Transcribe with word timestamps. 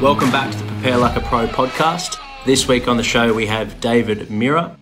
Welcome 0.00 0.30
back 0.30 0.52
to 0.52 0.58
the 0.58 0.64
Prepare 0.64 0.98
Like 0.98 1.16
a 1.16 1.20
Pro 1.20 1.48
podcast. 1.48 2.20
This 2.46 2.68
week 2.68 2.86
on 2.86 2.98
the 2.98 3.02
show, 3.02 3.34
we 3.34 3.46
have 3.46 3.80
David 3.80 4.28
Mirra. 4.28 4.76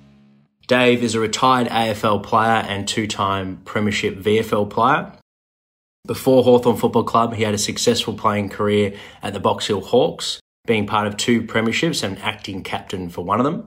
Dave 0.67 1.03
is 1.03 1.15
a 1.15 1.21
retired 1.21 1.69
AFL 1.69 2.23
player 2.23 2.63
and 2.69 2.87
two 2.87 3.07
time 3.07 3.63
Premiership 3.65 4.19
VFL 4.19 4.69
player. 4.69 5.11
Before 6.07 6.45
Hawthorn 6.45 6.77
Football 6.77 7.05
Club, 7.05 7.33
he 7.33 7.45
had 7.45 7.55
a 7.55 7.59
successful 7.59 8.13
playing 8.13 8.51
career 8.51 8.93
at 9.23 9.33
the 9.33 9.41
Box 9.41 9.69
Hill 9.69 9.81
Hawks, 9.81 10.39
being 10.67 10.87
part 10.87 11.07
of 11.07 11.17
two 11.17 11.41
premierships 11.41 12.03
and 12.03 12.19
acting 12.19 12.63
captain 12.63 13.09
for 13.09 13.25
one 13.25 13.41
of 13.41 13.45
them. 13.45 13.65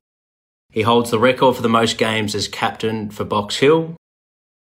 He 0.71 0.83
holds 0.83 1.09
the 1.09 1.17
record 1.17 1.55
for 1.55 1.63
the 1.63 1.67
most 1.67 1.97
games 1.97 2.35
as 2.35 2.47
captain 2.47 3.09
for 3.09 3.25
Box 3.25 3.57
Hill. 3.57 3.95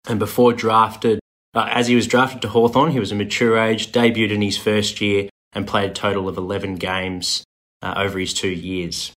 And 0.06 0.20
before 0.20 0.52
drafted, 0.52 1.18
uh, 1.52 1.68
as 1.68 1.88
he 1.88 1.96
was 1.96 2.06
drafted 2.06 2.42
to 2.42 2.48
Hawthorn, 2.48 2.92
he 2.92 3.00
was 3.00 3.10
a 3.10 3.16
mature 3.16 3.58
age, 3.58 3.90
debuted 3.90 4.30
in 4.30 4.40
his 4.40 4.56
first 4.56 5.00
year, 5.00 5.28
and 5.52 5.66
played 5.66 5.90
a 5.90 5.94
total 5.94 6.28
of 6.28 6.36
11 6.36 6.76
games 6.76 7.44
uh, 7.82 7.94
over 7.96 8.18
his 8.18 8.34
two 8.34 8.50
years. 8.50 9.12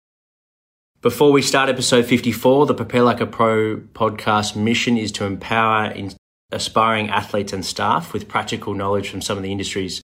Before 1.01 1.31
we 1.31 1.43
start 1.43 1.69
episode 1.69 2.07
54, 2.07 2.67
the 2.67 2.75
Prepare 2.75 3.03
Like 3.03 3.21
a 3.21 3.27
Pro 3.27 3.77
podcast 3.77 4.57
mission 4.57 4.97
is 4.99 5.13
to 5.13 5.25
empower 5.25 5.95
aspiring 6.51 7.09
athletes 7.09 7.53
and 7.53 7.65
staff 7.65 8.13
with 8.13 8.29
practical 8.29 8.75
knowledge 8.75 9.09
from 9.09 9.21
some 9.21 9.37
of 9.37 9.43
the 9.43 9.53
industry's 9.53 10.03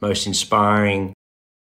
most 0.00 0.26
inspiring 0.26 1.14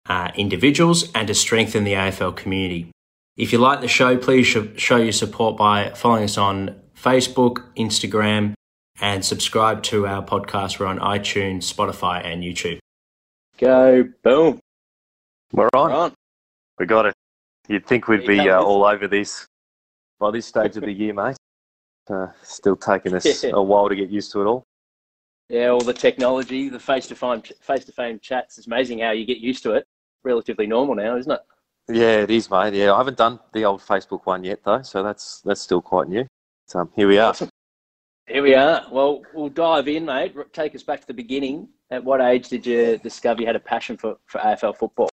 uh, 0.07 0.31
individuals 0.35 1.11
and 1.15 1.29
to 1.29 1.35
strengthen 1.35 1.85
the 1.85 1.93
AFL 1.93 2.35
community. 2.35 2.91
If 3.37 3.53
you 3.53 3.59
like 3.59 3.81
the 3.81 3.89
show, 3.89 4.17
please 4.17 4.47
show 4.77 4.97
your 4.97 5.13
support 5.13 5.57
by 5.57 5.91
following 5.91 6.25
us 6.25 6.39
on 6.39 6.81
Facebook, 6.97 7.65
Instagram, 7.77 8.55
and 9.01 9.25
subscribe 9.25 9.83
to 9.85 10.07
our 10.07 10.25
podcast. 10.25 10.79
We're 10.79 10.87
on 10.87 10.99
iTunes, 10.99 11.73
Spotify, 11.73 12.25
and 12.25 12.43
YouTube. 12.43 12.79
Go, 13.65 14.07
boom. 14.23 14.61
We're 15.55 15.71
on. 15.73 15.91
We're 15.91 15.97
on. 15.97 16.13
We 16.79 16.85
got 16.85 17.07
it. 17.07 17.15
You'd 17.67 17.87
think 17.87 18.09
we'd 18.09 18.27
be 18.27 18.39
uh, 18.39 18.61
all 18.61 18.85
over 18.85 19.09
this 19.09 19.47
by 20.21 20.33
this 20.33 20.45
stage 20.45 20.77
of 20.77 20.83
the 20.83 20.93
year, 20.93 21.15
mate. 21.15 21.39
Uh, 22.11 22.27
still 22.43 22.77
taking 22.77 23.15
us 23.15 23.43
a 23.45 23.63
while 23.63 23.89
to 23.89 23.97
get 23.97 24.11
used 24.11 24.31
to 24.33 24.43
it 24.43 24.45
all. 24.45 24.65
Yeah, 25.49 25.69
all 25.69 25.81
the 25.81 25.95
technology, 25.95 26.69
the 26.69 26.79
face 26.79 27.07
to 27.07 27.15
face 27.15 27.53
face 27.63 27.87
to 27.87 27.93
face 27.93 28.19
chats. 28.21 28.59
It's 28.59 28.67
amazing 28.67 28.99
how 28.99 29.13
you 29.13 29.25
get 29.25 29.39
used 29.39 29.63
to 29.63 29.73
it. 29.73 29.87
Relatively 30.25 30.67
normal 30.67 30.95
now, 30.95 31.17
isn't 31.17 31.33
it? 31.33 31.41
Yeah, 31.89 32.19
it 32.19 32.31
is, 32.31 32.51
mate. 32.51 32.75
Yeah, 32.75 32.93
I 32.93 32.99
haven't 32.99 33.17
done 33.17 33.41
the 33.55 33.65
old 33.65 33.81
Facebook 33.81 34.27
one 34.27 34.45
yet 34.45 34.61
though, 34.63 34.83
so 34.83 35.03
that's 35.03 35.41
that's 35.41 35.63
still 35.63 35.81
quite 35.81 36.09
new. 36.09 36.27
So 36.69 36.81
um, 36.81 36.91
here 36.95 37.09
we 37.09 37.17
are. 37.17 37.31
Awesome. 37.31 37.49
Here 38.27 38.43
we 38.43 38.55
are. 38.55 38.87
Well, 38.91 39.23
we'll 39.35 39.51
dive 39.51 39.87
in, 39.87 40.07
mate. 40.07 40.35
Take 40.55 40.75
us 40.75 40.83
back 40.83 41.01
to 41.03 41.07
the 41.07 41.13
beginning. 41.13 41.69
At 41.91 42.03
what 42.03 42.23
age 42.23 42.49
did 42.49 42.65
you 42.65 42.97
discover 42.97 43.43
you 43.43 43.47
had 43.47 43.55
a 43.55 43.61
passion 43.61 43.99
for, 43.99 44.17
for 44.25 44.41
AFL 44.41 44.77
football? 44.79 45.11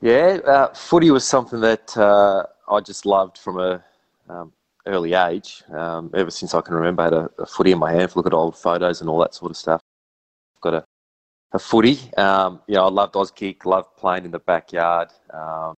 Yeah, 0.00 0.38
uh, 0.44 0.74
footy 0.74 1.12
was 1.12 1.24
something 1.24 1.60
that 1.60 1.96
uh, 1.96 2.44
I 2.68 2.80
just 2.80 3.06
loved 3.06 3.38
from 3.38 3.60
a 3.60 3.84
um, 4.28 4.52
early 4.86 5.14
age. 5.14 5.62
Um, 5.70 6.10
ever 6.12 6.30
since 6.32 6.54
I 6.54 6.60
can 6.60 6.74
remember, 6.74 7.02
I 7.02 7.04
had 7.04 7.12
a, 7.12 7.30
a, 7.38 7.46
footy 7.46 7.70
in 7.70 7.78
my 7.78 7.92
hand, 7.92 8.16
look 8.16 8.26
at 8.26 8.34
old 8.34 8.56
photos 8.56 9.00
and 9.00 9.08
all 9.08 9.20
that 9.20 9.34
sort 9.34 9.52
of 9.52 9.56
stuff. 9.56 9.80
I've 10.56 10.60
got 10.62 10.74
a, 10.74 10.84
a 11.52 11.58
footy. 11.60 11.98
Um, 12.16 12.62
you 12.66 12.74
know, 12.74 12.86
I 12.86 12.90
loved 12.90 13.14
Auskick, 13.14 13.64
loved 13.64 13.96
playing 13.96 14.24
in 14.24 14.32
the 14.32 14.40
backyard, 14.40 15.10
um, 15.32 15.74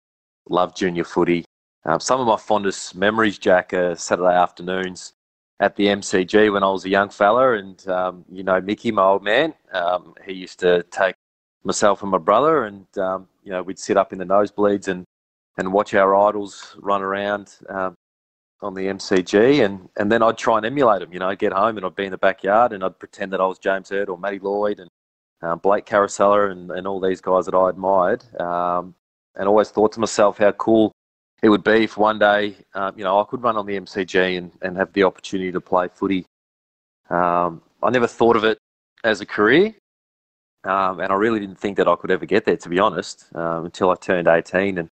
loved 0.48 0.78
junior 0.78 1.04
footy. 1.04 1.44
Um, 1.84 2.00
some 2.00 2.22
of 2.22 2.28
my 2.28 2.38
fondest 2.38 2.96
memories, 2.96 3.38
Jack, 3.38 3.74
are 3.74 3.96
Saturday 3.96 4.36
afternoons 4.36 5.14
at 5.62 5.76
the 5.76 5.86
MCG 5.86 6.52
when 6.52 6.64
I 6.64 6.72
was 6.72 6.84
a 6.86 6.90
young 6.90 7.10
fella. 7.10 7.54
And, 7.54 7.88
um, 7.88 8.26
you 8.30 8.44
know, 8.44 8.60
Mickey, 8.60 8.92
my 8.92 9.04
old 9.04 9.24
man, 9.24 9.54
um, 9.72 10.16
he 10.26 10.34
used 10.34 10.60
to 10.62 10.84
take 10.92 11.16
myself 11.64 12.02
and 12.02 12.12
my 12.12 12.18
brother 12.18 12.66
and, 12.66 12.88
you 13.44 13.52
know, 13.52 13.62
we'd 13.62 13.80
sit 13.80 13.96
up 13.96 14.12
in 14.12 14.20
the 14.20 14.26
nosebleeds 14.26 14.88
and, 14.88 15.06
and 15.58 15.72
watch 15.72 15.94
our 15.94 16.16
idols 16.16 16.76
run 16.80 17.04
around 17.04 17.56
um, 17.70 17.94
on 18.62 18.74
the 18.74 18.86
MCG, 18.86 19.66
and, 19.66 19.90
and 19.98 20.12
then 20.12 20.22
I'd 20.22 20.38
try 20.38 20.58
and 20.58 20.66
emulate 20.66 21.00
them. 21.02 21.12
You 21.14 21.20
know, 21.20 21.30
I'd 21.30 21.40
get 21.40 21.52
home 21.52 21.78
and 21.78 21.86
I'd 21.86 21.96
be 21.96 22.06
in 22.06 22.12
the 22.12 22.18
backyard 22.18 22.74
and 22.74 22.84
I'd 22.84 23.00
pretend 23.00 23.34
that 23.34 23.42
I 23.42 23.46
was 23.46 23.58
James 23.58 23.90
Hird 23.90 24.10
or 24.10 24.18
Matty 24.18 24.40
Lloyd 24.40 24.80
and 24.80 24.90
um, 25.42 25.60
Blake 25.60 25.86
Caracella 25.86 26.52
and, 26.52 26.72
and 26.72 26.88
all 26.88 27.00
these 27.00 27.22
guys 27.22 27.46
that 27.46 27.56
I 27.56 27.70
admired, 27.70 28.24
um, 28.40 28.96
and 29.36 29.48
always 29.48 29.70
thought 29.70 29.92
to 29.94 30.00
myself 30.00 30.38
how 30.40 30.52
cool 30.54 30.92
it 31.42 31.50
would 31.50 31.64
be 31.64 31.84
if 31.84 31.98
one 31.98 32.20
day, 32.20 32.56
um, 32.74 32.94
you 32.98 33.04
know, 33.04 33.20
I 33.20 33.24
could 33.24 33.42
run 33.42 33.58
on 33.58 33.66
the 33.66 33.80
MCG 33.80 34.38
and, 34.38 34.52
and 34.62 34.78
have 34.78 34.94
the 34.94 35.04
opportunity 35.04 35.52
to 35.52 35.62
play 35.62 35.88
footy. 35.88 36.26
Um, 37.10 37.62
I 37.82 37.90
never 37.90 38.08
thought 38.08 38.36
of 38.36 38.44
it 38.44 38.58
as 39.04 39.22
a 39.22 39.26
career, 39.26 39.74
um, 40.64 41.00
and 41.00 41.12
I 41.12 41.16
really 41.16 41.40
didn't 41.40 41.60
think 41.60 41.78
that 41.78 41.88
I 41.88 41.96
could 41.96 42.12
ever 42.12 42.26
get 42.26 42.46
there, 42.46 42.58
to 42.58 42.70
be 42.70 42.80
honest, 42.80 43.26
um, 43.36 43.66
until 43.66 43.90
I 43.90 43.96
turned 43.96 44.28
18 44.28 44.78
and 44.78 44.88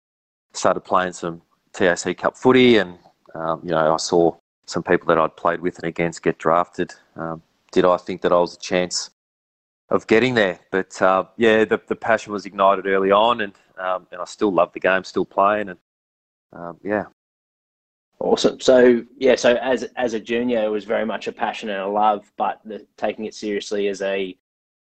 started 0.53 0.81
playing 0.81 1.13
some 1.13 1.41
TAC 1.73 2.17
Cup 2.17 2.37
footy 2.37 2.77
and 2.77 2.97
um, 3.35 3.59
you 3.63 3.71
know, 3.71 3.93
I 3.93 3.97
saw 3.97 4.35
some 4.65 4.81
people 4.81 5.07
that 5.07 5.17
I'd 5.17 5.35
played 5.35 5.59
with 5.59 5.77
and 5.77 5.85
against 5.85 6.23
get 6.23 6.37
drafted. 6.37 6.93
Um, 7.15 7.41
did 7.71 7.85
I 7.85 7.97
think 7.97 8.21
that 8.21 8.31
I 8.31 8.39
was 8.39 8.55
a 8.55 8.59
chance 8.59 9.09
of 9.89 10.07
getting 10.07 10.35
there? 10.35 10.59
But 10.71 10.99
uh, 11.01 11.25
yeah, 11.37 11.65
the, 11.65 11.81
the 11.85 11.95
passion 11.95 12.31
was 12.31 12.45
ignited 12.45 12.87
early 12.87 13.11
on, 13.11 13.41
and 13.41 13.53
and 13.77 14.21
I 14.21 14.25
still 14.25 14.53
love 14.53 14.71
the 14.73 14.79
game, 14.79 15.03
still 15.03 15.25
playing, 15.25 15.67
and 15.69 15.77
um, 16.55 16.79
yeah. 16.83 17.05
Awesome. 18.19 18.59
So 18.59 19.03
yeah, 19.17 19.35
so 19.35 19.55
as 19.55 19.83
as 19.97 20.13
a 20.13 20.19
junior, 20.19 20.63
it 20.63 20.69
was 20.69 20.85
very 20.85 21.05
much 21.05 21.27
a 21.27 21.31
passion 21.31 21.69
and 21.69 21.81
a 21.81 21.87
love, 21.87 22.31
but 22.37 22.61
the, 22.63 22.85
taking 22.97 23.25
it 23.25 23.33
seriously 23.33 23.87
as 23.89 24.01
a 24.01 24.37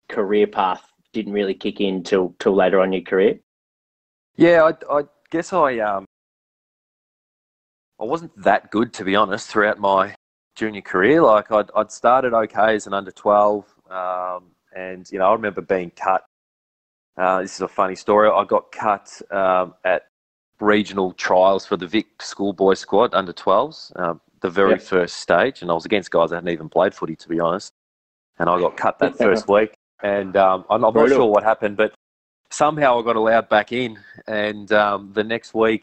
career 0.08 0.46
path 0.46 0.84
didn't 1.12 1.32
really 1.32 1.54
kick 1.54 1.80
in 1.80 2.02
till 2.02 2.34
till 2.38 2.54
later 2.54 2.80
on 2.80 2.88
in 2.88 2.92
your 2.94 3.02
career. 3.02 3.40
Yeah, 4.36 4.70
I, 4.70 4.98
I 4.98 5.02
guess 5.30 5.52
I 5.52 5.78
um 5.78 6.04
I 8.00 8.04
wasn't 8.04 8.40
that 8.42 8.70
good 8.70 8.92
to 8.94 9.04
be 9.04 9.16
honest 9.16 9.48
throughout 9.48 9.78
my 9.78 10.14
junior 10.56 10.82
career. 10.82 11.22
Like 11.22 11.50
I'd, 11.50 11.70
I'd 11.76 11.90
started 11.90 12.34
okay 12.34 12.74
as 12.74 12.86
an 12.86 12.94
under 12.94 13.10
12, 13.10 13.64
um, 13.90 14.44
and 14.76 15.10
you 15.10 15.18
know 15.18 15.26
I 15.26 15.32
remember 15.32 15.60
being 15.60 15.90
cut. 15.90 16.24
Uh, 17.16 17.42
this 17.42 17.54
is 17.54 17.60
a 17.60 17.68
funny 17.68 17.94
story. 17.94 18.28
I 18.28 18.44
got 18.44 18.72
cut 18.72 19.10
um, 19.30 19.74
at 19.84 20.02
regional 20.64 21.12
trials 21.12 21.66
for 21.66 21.76
the 21.76 21.86
Vic 21.86 22.06
schoolboy 22.20 22.74
squad 22.74 23.14
under 23.14 23.32
12s, 23.32 23.92
uh, 23.96 24.14
the 24.40 24.50
very 24.50 24.72
yep. 24.72 24.82
first 24.82 25.16
stage, 25.16 25.62
and 25.62 25.70
I 25.70 25.74
was 25.74 25.84
against 25.84 26.10
guys 26.10 26.30
that 26.30 26.36
hadn't 26.36 26.50
even 26.50 26.68
played 26.68 26.94
footy 26.94 27.16
to 27.16 27.28
be 27.28 27.40
honest. 27.40 27.72
And 28.38 28.48
I 28.48 28.58
got 28.58 28.76
cut 28.76 28.98
that 28.98 29.16
first 29.18 29.48
week, 29.48 29.74
and 30.02 30.36
um, 30.36 30.64
I'm, 30.68 30.84
I'm 30.84 30.94
not 30.94 31.08
sure 31.08 31.26
what 31.26 31.44
happened, 31.44 31.76
but 31.76 31.94
somehow 32.50 32.98
I 32.98 33.02
got 33.02 33.16
allowed 33.16 33.48
back 33.48 33.72
in, 33.72 33.98
and 34.26 34.72
um, 34.72 35.12
the 35.12 35.24
next 35.24 35.54
week 35.54 35.82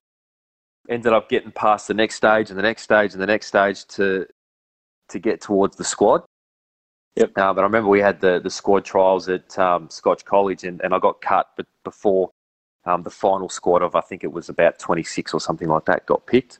ended 0.89 1.13
up 1.13 1.29
getting 1.29 1.51
past 1.51 1.87
the 1.87 1.93
next 1.93 2.15
stage 2.15 2.49
and 2.49 2.57
the 2.57 2.63
next 2.63 2.81
stage 2.81 3.13
and 3.13 3.21
the 3.21 3.27
next 3.27 3.47
stage 3.47 3.85
to 3.85 4.27
to 5.09 5.19
get 5.19 5.41
towards 5.41 5.75
the 5.75 5.83
squad. 5.83 6.23
Yep. 7.15 7.31
Uh, 7.37 7.53
but 7.53 7.61
I 7.61 7.63
remember 7.63 7.89
we 7.89 7.99
had 7.99 8.21
the, 8.21 8.39
the 8.39 8.49
squad 8.49 8.85
trials 8.85 9.27
at 9.27 9.57
um, 9.59 9.89
Scotch 9.89 10.23
College 10.23 10.63
and, 10.63 10.79
and 10.81 10.93
I 10.93 10.99
got 10.99 11.19
cut 11.19 11.49
but 11.57 11.65
before 11.83 12.31
um, 12.85 13.03
the 13.03 13.09
final 13.09 13.49
squad 13.49 13.81
of 13.81 13.95
I 13.95 14.01
think 14.01 14.23
it 14.23 14.31
was 14.31 14.49
about 14.49 14.79
26 14.79 15.33
or 15.33 15.39
something 15.39 15.67
like 15.67 15.85
that 15.85 16.05
got 16.05 16.25
picked. 16.25 16.59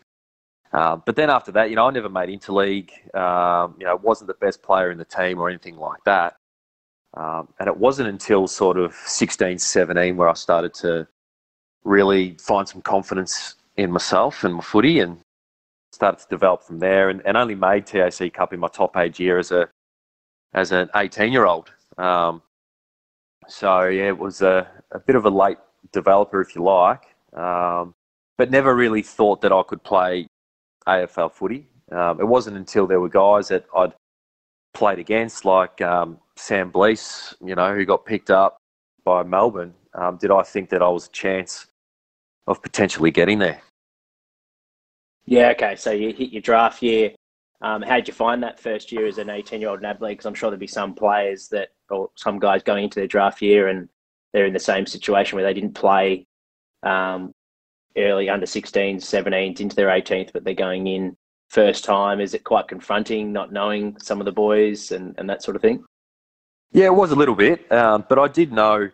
Uh, 0.74 0.96
but 0.96 1.16
then 1.16 1.30
after 1.30 1.52
that, 1.52 1.70
you 1.70 1.76
know, 1.76 1.88
I 1.88 1.92
never 1.92 2.09
made 2.09 2.30
interleague. 2.30 2.92
Um, 3.16 3.76
you 3.80 3.86
know, 3.86 3.96
wasn't 3.98 4.28
the 4.28 4.36
best 4.36 4.62
player 4.62 4.92
in 4.92 4.98
the 4.98 5.06
team 5.06 5.40
or 5.40 5.50
anything 5.50 5.78
like 5.78 6.04
that. 6.06 6.38
Um, 7.14 7.50
and 7.60 7.68
it 7.68 7.76
wasn't 7.76 8.08
until 8.08 8.48
sort 8.48 8.78
of 8.78 8.94
16, 8.94 9.60
17 9.60 10.16
where 10.16 10.30
I 10.30 10.34
started 10.34 10.74
to 10.76 11.08
really 11.84 12.38
find 12.40 12.68
some 12.68 12.81
confidence 12.81 13.56
in 13.76 13.92
myself 13.92 14.44
and 14.44 14.56
my 14.56 14.62
footy 14.62 15.00
and 15.00 15.20
started 15.92 16.22
to 16.22 16.28
develop 16.30 16.64
from 16.64 16.80
there 16.80 17.10
and, 17.10 17.22
and 17.26 17.36
only 17.36 17.56
made 17.56 17.86
TAC 17.86 18.34
Cup 18.34 18.54
in 18.54 18.60
my 18.60 18.69
top 18.69 18.95
age 18.95 19.19
year 19.19 19.40
as 19.40 19.51
a 19.51 19.68
as 20.54 20.72
an 20.72 20.90
18 20.95 21.34
year 21.34 21.45
old. 21.45 21.72
Um, 21.98 22.42
so 23.48 23.86
yeah, 23.88 24.07
it 24.07 24.18
was 24.18 24.42
a, 24.42 24.68
a 24.92 25.00
bit 25.00 25.16
of 25.16 25.25
a 25.25 25.30
late 25.30 25.57
developer, 25.92 26.42
if 26.42 26.56
you 26.56 26.63
like, 26.63 27.04
um, 27.33 27.94
but 28.38 28.51
never 28.51 28.75
really 28.75 29.01
thought 29.01 29.42
that 29.42 29.51
I 29.51 29.63
could 29.63 29.83
play 29.83 30.28
AFL 30.88 31.31
footy. 31.31 31.68
Um, 31.92 32.19
it 32.19 32.28
wasn't 32.28 32.57
until 32.57 32.88
there 32.88 33.00
were 33.00 33.10
guys 33.10 33.50
that 33.50 33.66
I'd 33.75 33.94
played 34.74 35.00
against, 35.00 35.45
like 35.45 35.81
um, 35.81 36.18
Sam 36.38 36.69
Blease, 36.69 37.36
you 37.44 37.56
know, 37.56 37.75
who 37.75 37.86
got 37.86 38.06
picked 38.06 38.31
up 38.31 38.57
by 39.04 39.24
Melbourne, 39.24 39.74
um, 39.94 40.18
did 40.18 40.31
I 40.31 40.44
think 40.44 40.69
that 40.69 40.81
I 40.81 40.88
was 40.88 41.07
a 41.07 41.12
chance 41.12 41.68
of 42.48 42.62
potentially 42.62 43.12
getting 43.12 43.39
there. 43.39 43.62
Yeah, 45.25 45.50
okay. 45.50 45.75
So 45.75 45.92
you 45.92 46.13
hit 46.13 46.31
your 46.31 46.42
draft 46.42 46.81
year. 46.81 47.12
Um, 47.62 47.81
how 47.81 47.95
did 47.95 48.07
you 48.07 48.13
find 48.13 48.42
that 48.42 48.60
first 48.60 48.92
year 48.92 49.06
as 49.06 49.19
an 49.19 49.30
18 49.30 49.62
year 49.62 49.69
old 49.69 49.81
NAB 49.81 50.01
league? 50.01 50.18
Because 50.18 50.25
I'm 50.25 50.33
sure 50.33 50.50
there'd 50.50 50.60
be 50.60 50.68
some 50.68 50.94
players 50.94 51.48
that, 51.50 51.69
or 51.89 52.10
some 52.16 52.39
guys 52.39 52.63
going 52.63 52.86
into 52.86 53.00
their 53.00 53.07
draft 53.07 53.42
year 53.42 53.68
and 53.68 53.88
they're 54.33 54.45
in 54.45 54.54
the 54.54 54.60
same 54.60 54.86
situation 54.86 55.36
where 55.36 55.45
they 55.45 55.54
didn't 55.54 55.74
play 55.74 56.25
um, 56.83 57.31
early 57.98 58.30
under 58.30 58.45
16s, 58.45 58.98
17s 58.98 59.60
into 59.60 59.75
their 59.75 59.88
18th, 59.88 60.31
but 60.33 60.44
they're 60.44 60.54
going 60.54 60.88
in 60.88 61.16
first 61.50 61.83
time. 61.83 62.22
Is 62.22 62.33
it 62.33 62.44
quite 62.44 62.68
confronting 62.68 63.31
not 63.31 63.51
knowing 63.51 63.98
some 64.00 64.19
of 64.19 64.25
the 64.25 64.31
boys 64.31 64.92
and, 64.92 65.13
and 65.18 65.30
that 65.30 65.44
sort 65.44 65.56
of 65.56 65.62
thing? 65.62 65.83
Yeah, 66.72 66.86
it 66.86 66.95
was 66.95 67.12
a 67.12 67.16
little 67.16 67.36
bit, 67.36 67.69
um, 67.72 68.06
but 68.07 68.18
I 68.18 68.30
did 68.30 68.54
know 68.54 68.89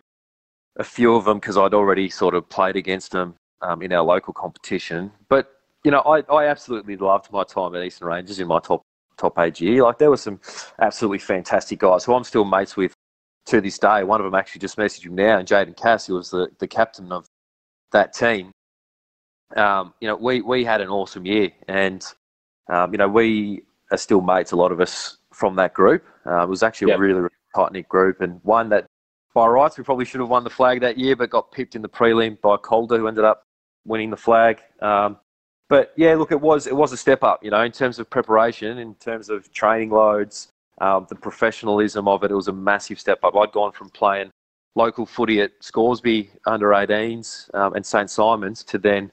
a 0.78 0.84
few 0.84 1.14
of 1.14 1.24
them 1.24 1.38
because 1.38 1.56
I'd 1.56 1.74
already 1.74 2.08
sort 2.08 2.34
of 2.34 2.48
played 2.48 2.76
against 2.76 3.12
them 3.12 3.34
um, 3.62 3.82
in 3.82 3.92
our 3.92 4.02
local 4.02 4.32
competition. 4.32 5.12
But 5.28 5.48
you 5.84 5.92
know, 5.92 6.00
I, 6.00 6.22
I 6.32 6.46
absolutely 6.46 6.96
loved 6.96 7.32
my 7.32 7.44
time 7.44 7.74
at 7.76 7.84
Eastern 7.84 8.08
Rangers 8.08 8.40
in 8.40 8.48
my 8.48 8.58
top 8.58 8.82
top 9.16 9.38
age 9.38 9.60
year. 9.60 9.82
Like 9.82 9.98
there 9.98 10.10
were 10.10 10.16
some 10.16 10.40
absolutely 10.80 11.18
fantastic 11.18 11.78
guys 11.80 12.04
who 12.04 12.14
I'm 12.14 12.24
still 12.24 12.44
mates 12.44 12.76
with 12.76 12.94
to 13.48 13.60
this 13.60 13.78
day. 13.78 14.04
One 14.04 14.20
of 14.20 14.24
them 14.24 14.34
actually 14.34 14.60
just 14.60 14.76
messaged 14.76 15.06
him 15.06 15.14
now, 15.14 15.38
and 15.38 15.48
Jaden 15.48 15.76
Cass, 15.76 16.06
who 16.06 16.14
was 16.14 16.30
the, 16.30 16.48
the 16.58 16.68
captain 16.68 17.10
of 17.12 17.26
that 17.92 18.12
team. 18.12 18.52
Um, 19.56 19.94
you 20.00 20.08
know, 20.08 20.16
we, 20.16 20.42
we 20.42 20.64
had 20.64 20.80
an 20.80 20.88
awesome 20.88 21.24
year, 21.26 21.50
and 21.66 22.04
um, 22.70 22.92
you 22.92 22.98
know, 22.98 23.08
we 23.08 23.62
are 23.90 23.98
still 23.98 24.20
mates. 24.20 24.52
A 24.52 24.56
lot 24.56 24.72
of 24.72 24.80
us 24.80 25.16
from 25.32 25.56
that 25.56 25.72
group. 25.72 26.04
Uh, 26.26 26.42
it 26.42 26.48
was 26.48 26.62
actually 26.62 26.88
yep. 26.88 26.98
a 26.98 27.00
really, 27.00 27.20
really 27.20 27.34
tight 27.54 27.72
knit 27.72 27.88
group, 27.88 28.20
and 28.20 28.40
one 28.42 28.68
that 28.68 28.86
by 29.34 29.46
rights 29.46 29.78
we 29.78 29.84
probably 29.84 30.04
should 30.04 30.20
have 30.20 30.28
won 30.28 30.44
the 30.44 30.50
flag 30.50 30.80
that 30.80 30.98
year, 30.98 31.16
but 31.16 31.30
got 31.30 31.52
pipped 31.52 31.74
in 31.74 31.82
the 31.82 31.88
prelim 31.88 32.40
by 32.40 32.56
Calder, 32.56 32.98
who 32.98 33.08
ended 33.08 33.24
up 33.24 33.44
winning 33.86 34.10
the 34.10 34.16
flag. 34.16 34.60
Um, 34.82 35.18
but 35.68 35.92
yeah, 35.96 36.14
look, 36.14 36.32
it 36.32 36.40
was 36.40 36.66
it 36.66 36.76
was 36.76 36.92
a 36.92 36.96
step 36.96 37.22
up, 37.22 37.42
you 37.42 37.50
know, 37.50 37.62
in 37.62 37.72
terms 37.72 37.98
of 37.98 38.10
preparation, 38.10 38.78
in 38.78 38.94
terms 38.96 39.30
of 39.30 39.50
training 39.52 39.90
loads, 39.90 40.48
um, 40.80 41.06
the 41.08 41.14
professionalism 41.14 42.08
of 42.08 42.24
it. 42.24 42.30
It 42.30 42.34
was 42.34 42.48
a 42.48 42.52
massive 42.52 43.00
step 43.00 43.18
up. 43.24 43.36
I'd 43.36 43.52
gone 43.52 43.72
from 43.72 43.90
playing 43.90 44.30
local 44.74 45.06
footy 45.06 45.40
at 45.40 45.52
Scoresby 45.60 46.30
under 46.46 46.68
18s 46.68 47.52
um, 47.54 47.74
and 47.74 47.84
St 47.84 48.10
Simons 48.10 48.62
to 48.64 48.78
then 48.78 49.10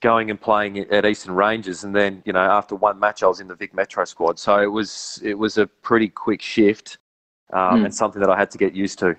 going 0.00 0.30
and 0.30 0.40
playing 0.40 0.78
at 0.78 1.04
Eastern 1.04 1.34
Rangers, 1.34 1.84
and 1.84 1.94
then 1.94 2.22
you 2.24 2.32
know 2.32 2.40
after 2.40 2.74
one 2.74 2.98
match 2.98 3.22
I 3.22 3.26
was 3.26 3.40
in 3.40 3.48
the 3.48 3.54
Vic 3.54 3.74
Metro 3.74 4.04
squad. 4.04 4.38
So 4.38 4.60
it 4.60 4.70
was 4.70 5.20
it 5.22 5.34
was 5.34 5.58
a 5.58 5.66
pretty 5.66 6.08
quick 6.08 6.40
shift 6.40 6.98
um, 7.52 7.80
mm. 7.80 7.84
and 7.86 7.94
something 7.94 8.20
that 8.20 8.30
I 8.30 8.38
had 8.38 8.50
to 8.52 8.58
get 8.58 8.74
used 8.74 8.98
to. 9.00 9.16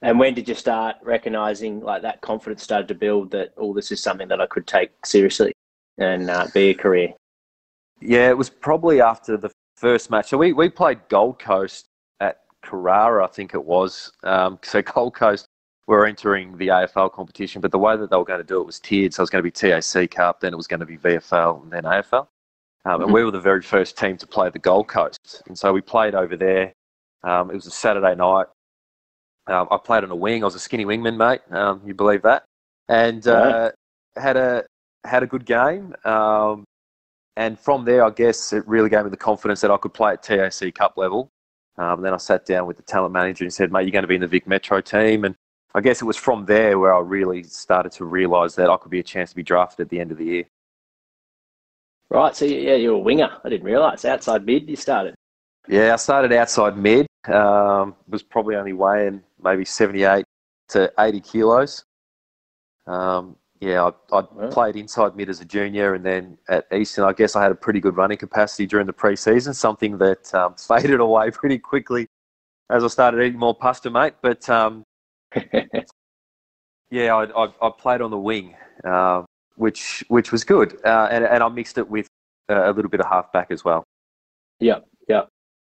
And 0.00 0.18
when 0.18 0.34
did 0.34 0.48
you 0.48 0.54
start 0.54 0.96
recognizing 1.02 1.80
like 1.80 2.02
that 2.02 2.20
confidence 2.20 2.62
started 2.62 2.86
to 2.88 2.94
build 2.94 3.32
that 3.32 3.52
all 3.56 3.70
oh, 3.70 3.74
this 3.74 3.90
is 3.90 4.00
something 4.00 4.28
that 4.28 4.40
I 4.40 4.46
could 4.46 4.66
take 4.66 4.90
seriously 5.04 5.52
and 5.98 6.30
uh, 6.30 6.46
be 6.54 6.68
a 6.68 6.74
career? 6.74 7.14
Yeah, 8.00 8.28
it 8.28 8.38
was 8.38 8.50
probably 8.50 9.00
after 9.00 9.36
the 9.36 9.50
first 9.76 10.10
match. 10.10 10.28
So 10.28 10.38
we, 10.38 10.52
we 10.52 10.68
played 10.68 11.00
Gold 11.08 11.38
Coast 11.38 11.86
at 12.20 12.40
Carrara, 12.62 13.24
I 13.24 13.28
think 13.28 13.54
it 13.54 13.64
was. 13.64 14.12
Um, 14.22 14.58
so 14.64 14.82
Gold 14.82 15.14
Coast 15.14 15.46
were 15.86 16.06
entering 16.06 16.56
the 16.58 16.68
AFL 16.68 17.12
competition, 17.12 17.60
but 17.60 17.72
the 17.72 17.78
way 17.78 17.96
that 17.96 18.10
they 18.10 18.16
were 18.16 18.24
going 18.24 18.40
to 18.40 18.44
do 18.44 18.60
it 18.60 18.66
was 18.66 18.78
tiered. 18.78 19.14
So 19.14 19.20
it 19.20 19.24
was 19.24 19.30
going 19.30 19.42
to 19.42 19.50
be 19.50 19.50
TAC 19.50 20.10
Cup, 20.10 20.40
then 20.40 20.52
it 20.52 20.56
was 20.56 20.66
going 20.66 20.80
to 20.80 20.86
be 20.86 20.98
VFL, 20.98 21.62
and 21.62 21.72
then 21.72 21.84
AFL. 21.84 22.26
Um, 22.84 22.94
and 22.94 23.02
mm-hmm. 23.04 23.12
we 23.12 23.24
were 23.24 23.30
the 23.30 23.40
very 23.40 23.62
first 23.62 23.98
team 23.98 24.16
to 24.18 24.26
play 24.26 24.50
the 24.50 24.58
Gold 24.58 24.88
Coast. 24.88 25.42
And 25.46 25.58
so 25.58 25.72
we 25.72 25.80
played 25.80 26.14
over 26.14 26.36
there. 26.36 26.72
Um, 27.24 27.50
it 27.50 27.54
was 27.54 27.66
a 27.66 27.70
Saturday 27.70 28.14
night. 28.14 28.46
Um, 29.46 29.66
I 29.70 29.78
played 29.78 30.04
on 30.04 30.10
a 30.10 30.16
wing. 30.16 30.42
I 30.42 30.46
was 30.46 30.54
a 30.54 30.60
skinny 30.60 30.84
wingman, 30.84 31.16
mate. 31.16 31.40
Um, 31.50 31.80
you 31.84 31.94
believe 31.94 32.22
that? 32.22 32.44
And 32.88 33.26
uh, 33.26 33.72
had 34.16 34.36
a 34.36 34.64
had 35.04 35.22
a 35.22 35.26
good 35.26 35.44
game. 35.44 35.94
Um, 36.04 36.64
and 37.38 37.56
from 37.56 37.84
there, 37.84 38.04
I 38.04 38.10
guess 38.10 38.52
it 38.52 38.66
really 38.66 38.90
gave 38.90 39.04
me 39.04 39.10
the 39.10 39.16
confidence 39.16 39.60
that 39.60 39.70
I 39.70 39.76
could 39.76 39.94
play 39.94 40.14
at 40.14 40.24
TAC 40.24 40.74
Cup 40.74 40.94
level. 40.96 41.30
Um, 41.76 42.02
then 42.02 42.12
I 42.12 42.16
sat 42.16 42.44
down 42.44 42.66
with 42.66 42.76
the 42.76 42.82
talent 42.82 43.12
manager 43.12 43.44
and 43.44 43.54
said, 43.54 43.70
"Mate, 43.70 43.82
you're 43.82 43.92
going 43.92 44.02
to 44.02 44.08
be 44.08 44.16
in 44.16 44.20
the 44.20 44.26
Vic 44.26 44.48
Metro 44.48 44.80
team." 44.80 45.24
And 45.24 45.36
I 45.72 45.80
guess 45.80 46.02
it 46.02 46.04
was 46.04 46.16
from 46.16 46.46
there 46.46 46.80
where 46.80 46.92
I 46.92 46.98
really 46.98 47.44
started 47.44 47.92
to 47.92 48.04
realise 48.06 48.56
that 48.56 48.68
I 48.68 48.76
could 48.76 48.90
be 48.90 48.98
a 48.98 49.04
chance 49.04 49.30
to 49.30 49.36
be 49.36 49.44
drafted 49.44 49.84
at 49.84 49.88
the 49.88 50.00
end 50.00 50.10
of 50.10 50.18
the 50.18 50.24
year. 50.24 50.44
Right. 52.10 52.34
So 52.34 52.44
yeah, 52.44 52.74
you're 52.74 52.94
a 52.94 52.98
winger. 52.98 53.30
I 53.44 53.48
didn't 53.48 53.66
realise 53.66 54.04
outside 54.04 54.44
mid 54.44 54.68
you 54.68 54.74
started. 54.74 55.14
Yeah, 55.68 55.92
I 55.92 55.96
started 55.96 56.32
outside 56.32 56.76
mid. 56.76 57.06
Um, 57.28 57.94
was 58.08 58.24
probably 58.24 58.56
only 58.56 58.72
weighing 58.72 59.22
maybe 59.40 59.64
78 59.64 60.24
to 60.70 60.92
80 60.98 61.20
kilos. 61.20 61.84
Um, 62.88 63.36
yeah, 63.60 63.90
I, 64.12 64.16
I 64.16 64.20
right. 64.32 64.50
played 64.50 64.76
inside 64.76 65.16
mid 65.16 65.28
as 65.28 65.40
a 65.40 65.44
junior, 65.44 65.94
and 65.94 66.04
then 66.04 66.38
at 66.48 66.66
Eastern, 66.72 67.04
I 67.04 67.12
guess 67.12 67.34
I 67.34 67.42
had 67.42 67.52
a 67.52 67.56
pretty 67.56 67.80
good 67.80 67.96
running 67.96 68.18
capacity 68.18 68.66
during 68.66 68.86
the 68.86 68.92
pre-season, 68.92 69.54
something 69.54 69.98
that 69.98 70.32
um, 70.34 70.54
faded 70.68 71.00
away 71.00 71.30
pretty 71.30 71.58
quickly 71.58 72.06
as 72.70 72.84
I 72.84 72.88
started 72.88 73.22
eating 73.22 73.38
more 73.38 73.54
pasta, 73.54 73.90
mate. 73.90 74.14
But 74.22 74.48
um, 74.48 74.84
yeah, 76.90 77.14
I, 77.14 77.24
I, 77.24 77.52
I, 77.62 77.70
played 77.76 78.00
on 78.00 78.10
the 78.10 78.18
wing, 78.18 78.54
uh, 78.84 79.22
which 79.56 80.04
which 80.08 80.30
was 80.30 80.44
good, 80.44 80.78
uh, 80.84 81.08
and, 81.10 81.24
and 81.24 81.42
I 81.42 81.48
mixed 81.48 81.78
it 81.78 81.88
with 81.88 82.06
a 82.48 82.72
little 82.72 82.90
bit 82.90 83.00
of 83.00 83.06
halfback 83.06 83.50
as 83.50 83.64
well. 83.64 83.84
Yeah, 84.60 84.80
yeah. 85.08 85.22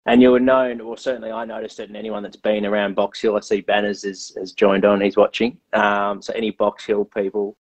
And 0.06 0.21
you 0.21 0.31
were 0.31 0.39
known, 0.39 0.85
well, 0.85 0.97
certainly 0.97 1.31
I 1.31 1.45
noticed 1.45 1.80
it, 1.80 1.88
and 1.88 1.95
anyone 1.95 2.24
that's 2.24 2.35
been 2.35 2.65
around 2.65 2.95
Box 2.95 3.21
Hill, 3.21 3.38
I 3.38 3.39
see 3.39 3.62
Banners 3.62 4.03
has, 4.03 4.33
has 4.38 4.51
joined 4.51 4.83
on, 4.83 5.00
he's 5.00 5.15
watching. 5.15 5.57
Um, 5.71 6.21
so, 6.21 6.33
any 6.33 6.51
Box 6.51 6.83
Hill 6.83 7.06
people, 7.06 7.56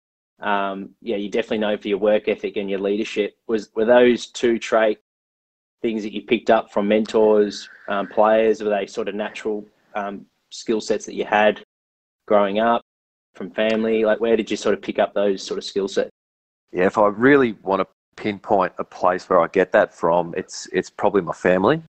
um, 0.42 0.90
yeah, 1.02 1.18
you're 1.18 1.32
definitely 1.32 1.60
known 1.60 1.78
for 1.78 1.88
your 1.88 1.98
work 1.98 2.28
ethic 2.28 2.58
and 2.58 2.70
your 2.70 2.80
leadership. 2.80 3.38
Was 3.48 3.70
Were 3.76 3.86
those 3.86 4.28
two 4.28 4.58
trait 4.58 5.00
things 5.82 6.04
that 6.04 6.14
you 6.14 6.22
picked 6.22 6.50
up 6.50 6.72
from 6.72 6.88
mentors, 6.88 7.70
um, 7.88 8.08
players? 8.08 8.62
Were 8.62 8.70
they 8.70 8.86
sort 8.86 9.08
of 9.08 9.16
natural 9.16 9.66
um, 9.96 10.26
skill 10.50 10.82
sets 10.82 11.06
that 11.06 11.16
you 11.16 11.26
had 11.26 11.62
growing 12.28 12.60
up 12.60 12.82
from 13.36 13.50
family? 13.52 14.06
Like, 14.06 14.20
where 14.20 14.36
did 14.36 14.50
you 14.50 14.58
sort 14.58 14.74
of 14.74 14.82
pick 14.82 15.00
up 15.00 15.14
those 15.14 15.44
sort 15.44 15.58
of 15.58 15.64
skill 15.64 15.88
sets? 15.88 16.10
Yeah, 16.72 16.86
if 16.86 16.98
I 16.98 17.08
really 17.08 17.54
want 17.64 17.82
to 17.82 17.88
pinpoint 18.16 18.74
a 18.78 18.84
place 18.84 19.30
where 19.30 19.40
I 19.40 19.48
get 19.48 19.72
that 19.72 19.94
from, 19.94 20.34
it's 20.38 20.68
it's 20.72 20.90
probably 20.90 21.22
my 21.22 21.34
family. 21.34 21.82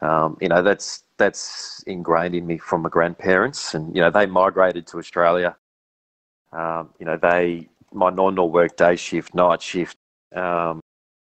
Um, 0.00 0.36
you 0.40 0.48
know, 0.48 0.62
that's 0.62 1.02
that's 1.18 1.82
ingrained 1.86 2.34
in 2.34 2.46
me 2.46 2.58
from 2.58 2.82
my 2.82 2.88
grandparents, 2.88 3.74
and 3.74 3.94
you 3.94 4.00
know, 4.00 4.10
they 4.10 4.26
migrated 4.26 4.86
to 4.88 4.98
Australia. 4.98 5.56
Um, 6.52 6.90
you 6.98 7.06
know, 7.06 7.16
they 7.16 7.68
my 7.92 8.10
non 8.10 8.36
work 8.50 8.76
day 8.76 8.96
shift, 8.96 9.34
night 9.34 9.62
shift. 9.62 9.96
Um, 10.34 10.80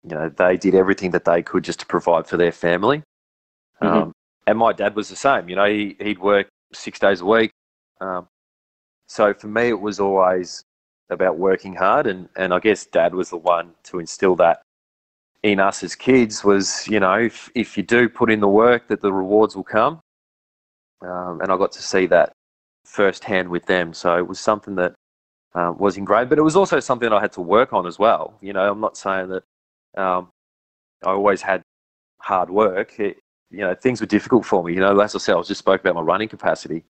you 0.03 0.15
know, 0.15 0.29
they 0.29 0.57
did 0.57 0.75
everything 0.75 1.11
that 1.13 1.25
they 1.25 1.43
could 1.43 1.65
just 1.65 1.81
to 1.81 1.87
provide 1.87 2.27
for 2.27 2.37
their 2.37 2.53
family. 2.53 3.03
Mm-hmm. 3.83 3.87
Um, 3.87 4.13
and 4.47 4.59
my 4.59 4.73
dad 4.73 4.97
was 4.97 5.09
the 5.09 5.17
same. 5.17 5.49
You 5.49 5.57
know, 5.57 5.67
he, 5.67 5.97
he'd 6.01 6.19
work 6.19 6.49
six 6.73 6.99
days 6.99 7.21
a 7.21 7.27
week. 7.27 7.51
Um, 8.01 8.27
so 9.07 9.35
for 9.35 9.49
me, 9.49 9.69
it 9.69 9.81
was 9.81 10.01
always 10.01 10.63
about 11.11 11.39
working 11.39 11.75
hard, 11.75 12.07
and, 12.07 12.29
and 12.37 12.53
I 12.53 12.59
guess 12.59 12.85
dad 12.87 13.15
was 13.15 13.31
the 13.31 13.37
one 13.37 13.73
to 13.85 13.99
instill 13.99 14.37
that 14.37 14.63
in 15.43 15.61
us 15.61 15.83
as 15.83 15.95
kids 15.95 16.45
was, 16.45 16.87
you 16.89 17.01
know, 17.01 17.15
if, 17.15 17.51
if 17.55 17.77
you 17.77 17.83
do 17.83 18.09
put 18.09 18.31
in 18.31 18.41
the 18.41 18.49
work, 18.49 18.89
that 18.89 19.01
the 19.01 19.13
rewards 19.13 19.57
will 19.57 19.65
come. 19.65 20.01
Um, 21.01 21.41
and 21.41 21.53
I 21.53 21.57
got 21.57 21.73
to 21.73 21.83
see 21.83 22.07
that 22.07 22.33
firsthand 22.85 23.49
with 23.49 23.67
them. 23.67 23.95
So 23.95 24.19
it 24.19 24.27
was 24.27 24.41
something 24.41 24.75
that 24.77 24.95
um, 25.55 25.79
was 25.79 25.97
ingrained, 25.97 26.29
but 26.29 26.39
it 26.39 26.43
was 26.43 26.57
also 26.57 26.81
something 26.81 27.13
I 27.13 27.21
had 27.21 27.33
to 27.33 27.41
work 27.41 27.73
on 27.73 27.87
as 27.87 27.99
well. 27.99 28.35
You 28.41 28.53
know, 28.53 28.71
I'm 28.71 28.81
not 28.81 28.97
saying 28.97 29.29
that 29.29 29.43
um, 30.01 30.29
I 31.05 31.11
always 31.11 31.43
had 31.43 31.63
hard 32.21 32.51
work. 32.51 32.99
It, 32.99 33.19
you 33.51 33.61
know, 33.61 33.75
things 33.75 34.01
were 34.01 34.07
difficult 34.07 34.45
for 34.45 34.63
me. 34.63 34.75
You 34.75 34.81
know, 34.81 34.99
as 35.01 35.15
I 35.15 35.19
said, 35.19 35.37
I 35.37 35.43
just 35.43 35.59
spoke 35.59 35.81
about 35.81 35.95
my 35.95 36.03
running 36.03 36.29
capacity. 36.29 36.85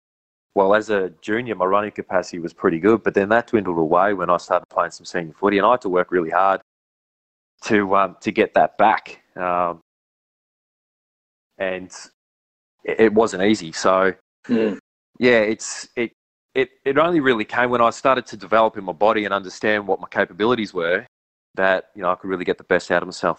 Well, 0.54 0.74
as 0.74 0.88
a 0.88 1.10
junior, 1.20 1.54
my 1.54 1.66
running 1.66 1.90
capacity 1.90 2.38
was 2.38 2.54
pretty 2.54 2.78
good, 2.78 3.02
but 3.02 3.12
then 3.12 3.28
that 3.28 3.48
dwindled 3.48 3.76
away 3.76 4.14
when 4.14 4.30
I 4.30 4.38
started 4.38 4.66
playing 4.70 4.92
some 4.92 5.04
senior 5.04 5.34
footy, 5.34 5.58
and 5.58 5.66
I 5.66 5.72
had 5.72 5.82
to 5.82 5.90
work 5.90 6.10
really 6.10 6.30
hard 6.30 6.62
to 7.64 7.94
um, 7.94 8.16
to 8.20 8.32
get 8.32 8.54
that 8.54 8.78
back. 8.78 9.20
Um, 9.36 9.80
and 11.58 11.92
it, 12.84 13.00
it, 13.00 13.12
wasn't 13.12 13.42
easy. 13.42 13.72
So 13.72 14.14
mm. 14.48 14.78
yeah, 15.18 15.40
it's 15.40 15.88
it 15.94 16.12
it 16.56 16.70
it 16.84 16.98
only 16.98 17.20
really 17.20 17.44
came 17.44 17.70
when 17.70 17.82
I 17.82 17.90
started 17.90 18.26
to 18.26 18.36
develop 18.36 18.78
in 18.78 18.84
my 18.84 18.92
body 18.92 19.26
and 19.26 19.34
understand 19.34 19.86
what 19.86 20.00
my 20.00 20.08
capabilities 20.10 20.72
were 20.72 21.06
that 21.54 21.90
you 21.94 22.02
know 22.02 22.10
I 22.10 22.14
could 22.14 22.30
really 22.30 22.44
get 22.44 22.58
the 22.58 22.64
best 22.64 22.90
out 22.90 23.02
of 23.02 23.06
myself. 23.06 23.38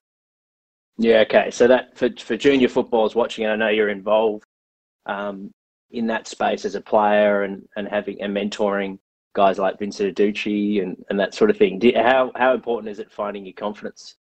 Yeah. 0.97 1.19
Okay. 1.21 1.49
So 1.51 1.67
that 1.67 1.97
for 1.97 2.09
for 2.19 2.37
junior 2.37 2.69
footballers 2.69 3.15
watching, 3.15 3.45
and 3.45 3.53
I 3.53 3.55
know 3.55 3.69
you're 3.69 3.89
involved 3.89 4.45
um, 5.07 5.51
in 5.91 6.05
that 6.07 6.27
space 6.27 6.63
as 6.63 6.75
a 6.75 6.81
player 6.81 7.43
and 7.43 7.67
and 7.75 7.87
having 7.87 8.21
and 8.21 8.35
mentoring 8.35 8.99
guys 9.33 9.57
like 9.59 9.77
Vincent 9.79 10.15
Adducci 10.15 10.81
and, 10.81 10.95
and 11.09 11.19
that 11.19 11.33
sort 11.33 11.49
of 11.49 11.57
thing. 11.57 11.79
Do, 11.79 11.91
how 11.95 12.31
how 12.35 12.53
important 12.53 12.91
is 12.91 12.99
it 12.99 13.11
finding 13.11 13.45
your 13.45 13.53
confidence, 13.53 14.15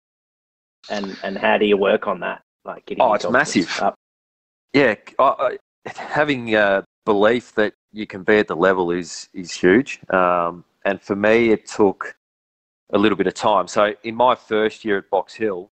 and 0.89 1.17
and 1.23 1.37
how 1.37 1.59
do 1.59 1.67
you 1.67 1.77
work 1.77 2.07
on 2.07 2.21
that? 2.21 2.43
Like 2.65 2.87
getting 2.87 3.03
oh, 3.03 3.13
it's 3.13 3.29
massive. 3.29 3.71
Up? 3.81 3.95
Yeah, 4.73 4.95
I, 5.19 5.23
I, 5.23 5.59
having 5.87 6.55
uh, 6.55 6.83
belief 7.05 7.55
that 7.55 7.75
you 7.97 8.07
can 8.07 8.23
be 8.23 8.39
at 8.39 8.49
the 8.49 8.57
level 8.57 8.91
is 8.91 9.29
is 9.33 9.53
huge. 9.53 10.01
Um, 10.11 10.65
and 10.85 11.01
for 11.03 11.17
me, 11.17 11.51
it 11.51 11.67
took 11.67 12.17
a 12.93 12.99
little 12.99 13.17
bit 13.17 13.27
of 13.27 13.35
time. 13.35 13.67
So 13.67 13.95
in 14.05 14.15
my 14.15 14.35
first 14.35 14.85
year 14.85 14.99
at 14.99 15.11
Box 15.11 15.35
Hill, 15.35 15.71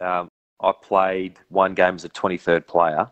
um, 0.00 0.28
I 0.60 0.72
played 0.82 1.38
one 1.48 1.74
game 1.74 1.94
as 1.94 2.04
a 2.04 2.10
23rd 2.10 2.66
player, 2.66 3.10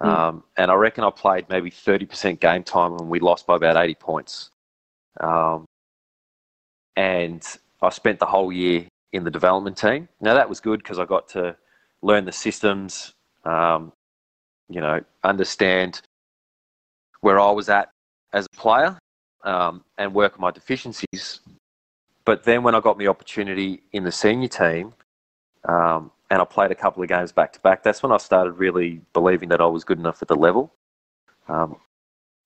Hmm. 0.00 0.08
Um, 0.08 0.44
and 0.56 0.70
I 0.70 0.74
reckon 0.74 1.04
I 1.04 1.10
played 1.10 1.48
maybe 1.48 1.70
30% 1.70 2.40
game 2.40 2.62
time 2.62 2.92
and 2.92 3.08
we 3.08 3.20
lost 3.20 3.46
by 3.46 3.56
about 3.56 3.76
80 3.76 3.94
points. 3.94 4.50
Um, 5.20 5.64
and 6.96 7.42
I 7.82 7.90
spent 7.90 8.18
the 8.18 8.26
whole 8.26 8.52
year 8.52 8.86
in 9.12 9.24
the 9.24 9.30
development 9.30 9.76
team. 9.76 10.08
Now, 10.20 10.34
that 10.34 10.48
was 10.48 10.60
good 10.60 10.82
because 10.82 10.98
I 10.98 11.04
got 11.04 11.28
to 11.30 11.56
learn 12.02 12.24
the 12.24 12.32
systems, 12.32 13.14
um, 13.44 13.92
you 14.68 14.80
know, 14.80 15.00
understand 15.22 16.02
where 17.24 17.40
I 17.40 17.50
was 17.50 17.70
at 17.70 17.88
as 18.34 18.44
a 18.44 18.56
player 18.56 18.98
um, 19.44 19.82
and 19.96 20.12
work 20.12 20.34
on 20.34 20.42
my 20.42 20.50
deficiencies. 20.50 21.40
But 22.26 22.44
then 22.44 22.62
when 22.62 22.74
I 22.74 22.80
got 22.80 22.98
the 22.98 23.08
opportunity 23.08 23.82
in 23.92 24.04
the 24.04 24.12
senior 24.12 24.48
team, 24.48 24.92
um, 25.66 26.10
and 26.28 26.42
I 26.42 26.44
played 26.44 26.70
a 26.70 26.74
couple 26.74 27.02
of 27.02 27.08
games 27.08 27.32
back 27.32 27.54
to 27.54 27.60
back, 27.60 27.82
that's 27.82 28.02
when 28.02 28.12
I 28.12 28.18
started 28.18 28.52
really 28.52 29.00
believing 29.14 29.48
that 29.48 29.62
I 29.62 29.66
was 29.66 29.84
good 29.84 29.98
enough 29.98 30.20
at 30.20 30.28
the 30.28 30.34
level. 30.34 30.74
Um, 31.48 31.76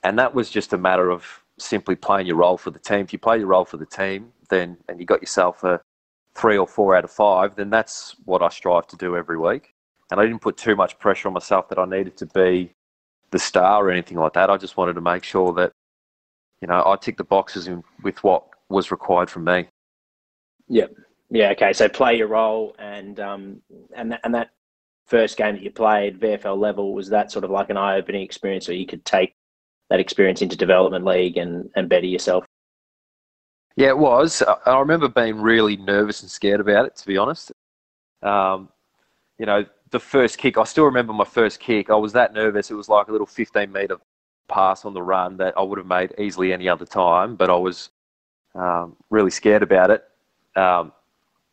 and 0.05 0.17
that 0.21 0.33
was 0.33 0.49
just 0.49 0.73
a 0.73 0.79
matter 0.79 1.11
of 1.11 1.25
simply 1.59 1.97
playing 1.97 2.29
your 2.29 2.37
role 2.37 2.57
for 2.57 2.71
the 2.71 2.79
team. 2.79 3.01
If 3.01 3.13
you 3.13 3.19
play 3.19 3.39
your 3.39 3.49
role 3.49 3.65
for 3.65 3.79
the 3.79 3.87
team, 3.87 4.33
then 4.49 4.77
and 4.89 5.01
you 5.01 5.07
got 5.07 5.21
yourself 5.21 5.65
a 5.65 5.81
three 6.37 6.57
or 6.57 6.69
four 6.69 6.95
out 6.95 7.03
of 7.03 7.11
five, 7.11 7.57
then 7.57 7.69
that's 7.69 8.15
what 8.27 8.43
I 8.43 8.49
strive 8.49 8.87
to 8.89 8.97
do 8.97 9.17
every 9.17 9.39
week. 9.39 9.75
And 10.13 10.21
I 10.21 10.25
didn't 10.25 10.41
put 10.41 10.57
too 10.57 10.77
much 10.77 11.01
pressure 11.01 11.27
on 11.27 11.35
myself 11.35 11.69
that 11.69 11.81
I 11.81 11.85
needed 11.85 12.17
to 12.19 12.27
be 12.27 12.73
the 13.31 13.39
star 13.39 13.87
or 13.87 13.91
anything 13.91 14.19
like 14.19 14.33
that. 14.35 14.51
I 14.51 14.57
just 14.57 14.77
wanted 14.77 14.95
to 14.95 15.01
make 15.01 15.25
sure 15.25 15.53
that, 15.55 15.73
you 16.61 16.69
know, 16.69 16.83
I 16.87 16.97
ticked 16.97 17.19
the 17.19 17.25
boxes 17.25 17.69
in, 17.69 17.83
with 18.03 18.23
what 18.25 18.45
was 18.69 18.91
required 18.91 19.31
from 19.31 19.45
me. 19.45 19.69
Yep. 20.69 20.95
Yeah. 21.31 21.51
Okay. 21.51 21.73
So 21.73 21.89
play 21.89 22.17
your 22.17 22.29
role, 22.29 22.75
and 22.79 23.21
um, 23.21 23.63
and 23.95 24.13
that, 24.13 24.21
and 24.25 24.35
that 24.35 24.51
first 25.07 25.37
game 25.37 25.55
that 25.55 25.63
you 25.63 25.71
played, 25.71 26.21
VFL 26.21 26.59
level, 26.59 26.95
was 26.95 27.09
that 27.11 27.31
sort 27.31 27.45
of 27.45 27.51
like 27.51 27.71
an 27.71 27.77
eye-opening 27.77 28.23
experience, 28.23 28.69
where 28.69 28.77
you 28.77 28.87
could 28.87 29.05
take 29.05 29.35
that 29.91 30.01
experience 30.01 30.43
into 30.43 30.57
development 30.57 31.05
league 31.05 31.37
and 31.37 31.71
and 31.77 31.89
better 31.89 32.07
yourself. 32.07 32.45
Yeah, 33.77 33.89
it 33.89 33.99
was. 33.99 34.43
I 34.67 34.79
remember 34.79 35.09
being 35.09 35.41
really 35.41 35.77
nervous 35.77 36.23
and 36.23 36.31
scared 36.31 36.61
about 36.61 36.87
it, 36.87 36.97
to 36.97 37.07
be 37.07 37.17
honest. 37.17 37.53
Um, 38.23 38.71
you 39.39 39.47
know, 39.47 39.65
the 39.91 40.01
first 40.01 40.39
kick, 40.39 40.59
I 40.59 40.65
still 40.65 40.85
remember 40.85 41.13
my 41.13 41.25
first 41.25 41.61
kick. 41.61 41.91
I 41.91 41.95
was 41.95 42.13
that 42.13 42.33
nervous. 42.33 42.71
It 42.71 42.75
was 42.75 42.89
like 42.89 43.09
a 43.09 43.13
little 43.13 43.27
15 43.27 43.71
metre 43.71 43.99
pass 44.49 44.85
on 44.85 44.95
the 44.95 45.03
run 45.03 45.37
that 45.39 45.55
I 45.57 45.63
would 45.63 45.79
have 45.79 45.87
made 45.87 46.15
easily 46.19 46.53
any 46.53 46.69
other 46.69 46.87
time, 46.87 47.37
but 47.37 47.51
I 47.51 47.57
was 47.57 47.91
um, 48.55 48.97
really 49.11 49.31
scared 49.31 49.63
about 49.63 49.91
it. 49.91 50.05
Um, 50.57 50.93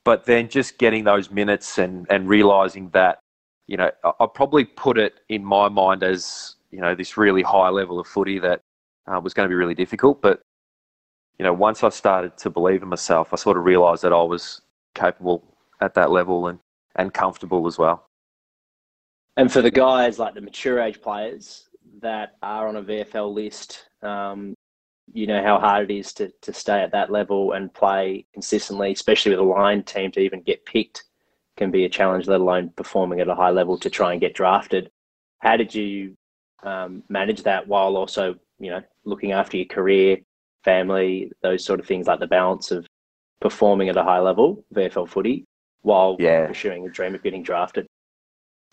but 0.04 0.26
then 0.26 0.50
just 0.50 0.78
getting 0.78 1.04
those 1.04 1.30
minutes 1.30 1.78
and, 1.78 2.06
and 2.10 2.28
realising 2.28 2.90
that, 2.90 3.20
you 3.68 3.78
know, 3.78 3.92
I, 4.04 4.12
I, 4.20 4.28
probably 4.34 4.64
put 4.64 4.98
it 4.98 5.16
in 5.30 5.44
my 5.44 5.68
mind 5.68 6.04
as, 6.04 6.56
you 6.72 6.80
know, 6.80 6.96
this 6.96 7.18
really 7.18 7.42
high 7.42 7.70
level 7.70 8.00
of 8.00 8.08
footy 8.08 8.40
that 8.40 8.62
uh, 9.08 9.20
was 9.20 9.34
going 9.34 9.46
to 9.46 9.50
be 9.50 9.56
really 9.56 9.76
difficult. 9.76 10.22
But 10.22 10.42
you 11.38 11.44
know, 11.44 11.54
once 11.54 11.84
I 11.84 11.90
started 11.90 12.38
to 12.38 12.50
believe 12.50 12.82
in 12.82 12.90
myself, 12.90 13.34
I 13.34 13.36
sort 13.36 13.58
of 13.58 13.66
realised 13.66 14.04
that 14.04 14.14
I 14.14 14.22
was 14.22 14.62
capable 14.94 15.44
at 15.82 15.94
that 15.96 16.12
level 16.12 16.48
and, 16.48 16.60
and 16.96 17.14
comfortable 17.14 17.68
as 17.68 17.78
well. 17.78 18.06
And 19.38 19.52
for 19.52 19.62
the 19.62 19.72
guys 19.72 20.18
like 20.18 20.34
the 20.34 20.42
mature 20.42 20.80
age 20.80 21.02
players 21.02 21.70
that 22.02 22.36
are 22.42 22.68
on 22.68 22.78
a 22.78 22.84
VFL 22.84 23.34
list, 23.34 23.90
um, 24.02 24.56
you 25.14 25.28
know 25.28 25.42
how 25.44 25.60
hard 25.60 25.92
it 25.92 25.98
is 25.98 26.14
to, 26.14 26.32
to 26.42 26.54
stay 26.54 26.82
at 26.82 26.92
that 26.92 27.12
level 27.12 27.52
and 27.52 27.74
play 27.74 28.26
consistently, 28.34 28.92
especially 28.92 29.32
with 29.32 29.40
a 29.40 29.44
line 29.44 29.84
team 29.84 30.12
to 30.12 30.20
even 30.20 30.42
get 30.42 30.66
picked 30.66 31.04
can 31.58 31.72
be 31.72 31.86
a 31.86 31.90
challenge, 31.90 32.28
let 32.28 32.42
alone 32.42 32.70
performing 32.76 33.20
at 33.20 33.28
a 33.28 33.36
high 33.36 33.50
level 33.50 33.78
to 33.78 33.90
try 33.90 34.12
and 34.12 34.22
get 34.22 34.34
drafted. 34.34 34.92
How 35.40 35.58
did 35.58 35.74
you 35.74 36.16
um, 36.64 37.04
manage 37.10 37.44
that 37.44 37.68
while 37.68 37.96
also, 37.96 38.36
you 38.60 38.72
know, 38.72 38.82
looking 39.06 39.32
after 39.32 39.58
your 39.58 39.68
career 39.68 40.18
family, 40.64 41.32
those 41.42 41.64
sort 41.64 41.80
of 41.80 41.86
things, 41.86 42.08
like 42.08 42.20
the 42.20 42.28
balance 42.28 42.72
of 42.72 42.86
performing 43.40 43.90
at 43.90 43.98
a 43.98 44.04
high 44.04 44.20
level, 44.20 44.66
VFL 44.74 45.08
footy, 45.08 45.46
while 45.82 46.18
yeah. 46.20 46.48
pursuing 46.48 46.86
a 46.86 46.90
dream 46.90 47.16
of 47.16 47.24
getting 47.24 47.44
drafted? 47.44 47.88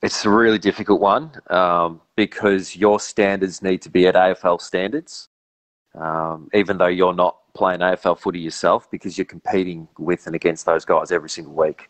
It's 0.03 0.25
a 0.25 0.31
really 0.31 0.59
difficult 0.59 1.01
one 1.01 1.31
um, 1.49 2.01
because 2.17 2.75
your 2.75 2.99
standards 2.99 3.63
need 3.63 3.83
to 3.83 3.91
be 3.91 4.09
at 4.09 4.17
AFL 4.17 4.61
standards, 4.61 5.29
um, 5.95 6.49
even 6.53 6.77
though 6.77 6.89
you're 6.89 7.15
not 7.15 7.37
playing 7.55 7.81
AFL 7.81 8.19
footy 8.19 8.41
yourself 8.41 8.91
because 8.91 9.17
you're 9.17 9.25
competing 9.25 9.87
with 9.99 10.27
and 10.27 10.35
against 10.35 10.67
those 10.67 10.85
guys 10.85 11.13
every 11.13 11.31
single 11.31 11.55
week. 11.55 11.89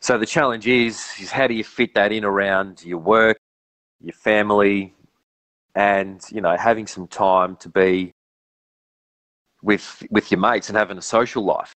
So 0.00 0.18
the 0.18 0.26
challenge 0.26 0.68
is, 0.68 1.04
is 1.20 1.32
how 1.32 1.48
do 1.48 1.54
you 1.54 1.64
fit 1.64 1.94
that 1.94 2.12
in 2.12 2.24
around 2.24 2.84
your 2.84 2.98
work, 2.98 3.38
your 4.00 4.12
family, 4.12 4.94
and 5.74 6.20
you 6.30 6.40
know 6.40 6.56
having 6.56 6.86
some 6.86 7.08
time 7.08 7.56
to 7.56 7.68
be 7.68 8.12
with 9.62 10.04
with 10.10 10.30
your 10.30 10.40
mates 10.40 10.68
and 10.68 10.78
having 10.78 10.98
a 10.98 11.02
social 11.02 11.44
life. 11.44 11.72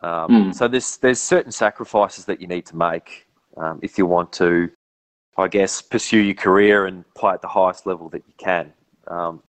Um, 0.00 0.30
mm. 0.30 0.54
So 0.54 0.68
there's 0.68 0.96
there's 0.98 1.20
certain 1.20 1.50
sacrifices 1.50 2.24
that 2.26 2.40
you 2.40 2.46
need 2.46 2.66
to 2.66 2.76
make 2.76 3.26
um, 3.56 3.80
if 3.82 3.98
you 3.98 4.06
want 4.06 4.32
to, 4.34 4.70
I 5.36 5.48
guess, 5.48 5.82
pursue 5.82 6.20
your 6.20 6.34
career 6.34 6.86
and 6.86 7.04
play 7.14 7.32
at 7.32 7.42
the 7.42 7.48
highest 7.48 7.86
level 7.86 8.08
that 8.10 8.22
you 8.26 8.34
can. 8.38 8.72
Um, 9.08 9.42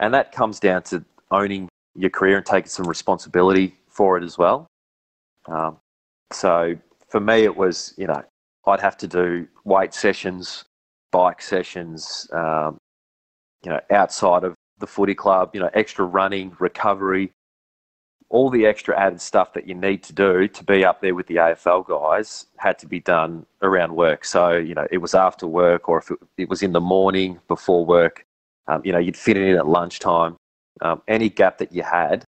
and 0.00 0.12
that 0.14 0.32
comes 0.32 0.60
down 0.60 0.82
to 0.84 1.04
owning 1.30 1.68
your 1.94 2.10
career 2.10 2.36
and 2.36 2.46
taking 2.46 2.68
some 2.68 2.86
responsibility 2.86 3.76
for 3.88 4.18
it 4.18 4.24
as 4.24 4.36
well. 4.36 4.66
Um, 5.46 5.78
so 6.32 6.76
for 7.08 7.20
me, 7.20 7.44
it 7.44 7.56
was 7.56 7.94
you 7.96 8.06
know 8.06 8.22
I'd 8.66 8.80
have 8.80 8.96
to 8.98 9.06
do 9.06 9.46
weight 9.64 9.94
sessions, 9.94 10.64
bike 11.12 11.40
sessions, 11.40 12.28
um, 12.32 12.78
you 13.64 13.70
know, 13.70 13.80
outside 13.90 14.44
of 14.44 14.54
the 14.78 14.86
footy 14.86 15.14
club, 15.14 15.50
you 15.54 15.60
know, 15.60 15.70
extra 15.72 16.04
running, 16.04 16.54
recovery, 16.58 17.32
all 18.28 18.50
the 18.50 18.66
extra 18.66 18.98
added 18.98 19.20
stuff 19.20 19.52
that 19.52 19.66
you 19.66 19.74
need 19.74 20.02
to 20.02 20.12
do 20.12 20.48
to 20.48 20.64
be 20.64 20.84
up 20.84 21.00
there 21.00 21.14
with 21.14 21.26
the 21.28 21.36
AFL 21.36 21.86
guys 21.86 22.46
had 22.56 22.78
to 22.80 22.86
be 22.86 23.00
done 23.00 23.46
around 23.62 23.94
work. 23.94 24.24
So, 24.24 24.52
you 24.52 24.74
know, 24.74 24.86
it 24.90 24.98
was 24.98 25.14
after 25.14 25.46
work 25.46 25.88
or 25.88 25.98
if 25.98 26.10
it, 26.10 26.18
it 26.36 26.48
was 26.48 26.62
in 26.62 26.72
the 26.72 26.80
morning 26.80 27.38
before 27.46 27.86
work, 27.86 28.24
um, 28.66 28.82
you 28.84 28.92
know, 28.92 28.98
you'd 28.98 29.16
fit 29.16 29.36
it 29.36 29.48
in 29.48 29.56
at 29.56 29.66
lunchtime. 29.66 30.36
Um, 30.80 31.02
any 31.06 31.28
gap 31.28 31.58
that 31.58 31.72
you 31.72 31.82
had, 31.82 32.24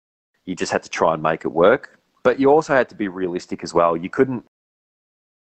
you 0.44 0.54
just 0.54 0.70
had 0.70 0.82
to 0.82 0.90
try 0.90 1.14
and 1.14 1.22
make 1.22 1.44
it 1.44 1.48
work. 1.48 1.98
But 2.22 2.38
you 2.38 2.50
also 2.50 2.74
had 2.74 2.88
to 2.90 2.94
be 2.94 3.08
realistic 3.08 3.64
as 3.64 3.72
well. 3.72 3.96
You 3.96 4.10
couldn't 4.10 4.44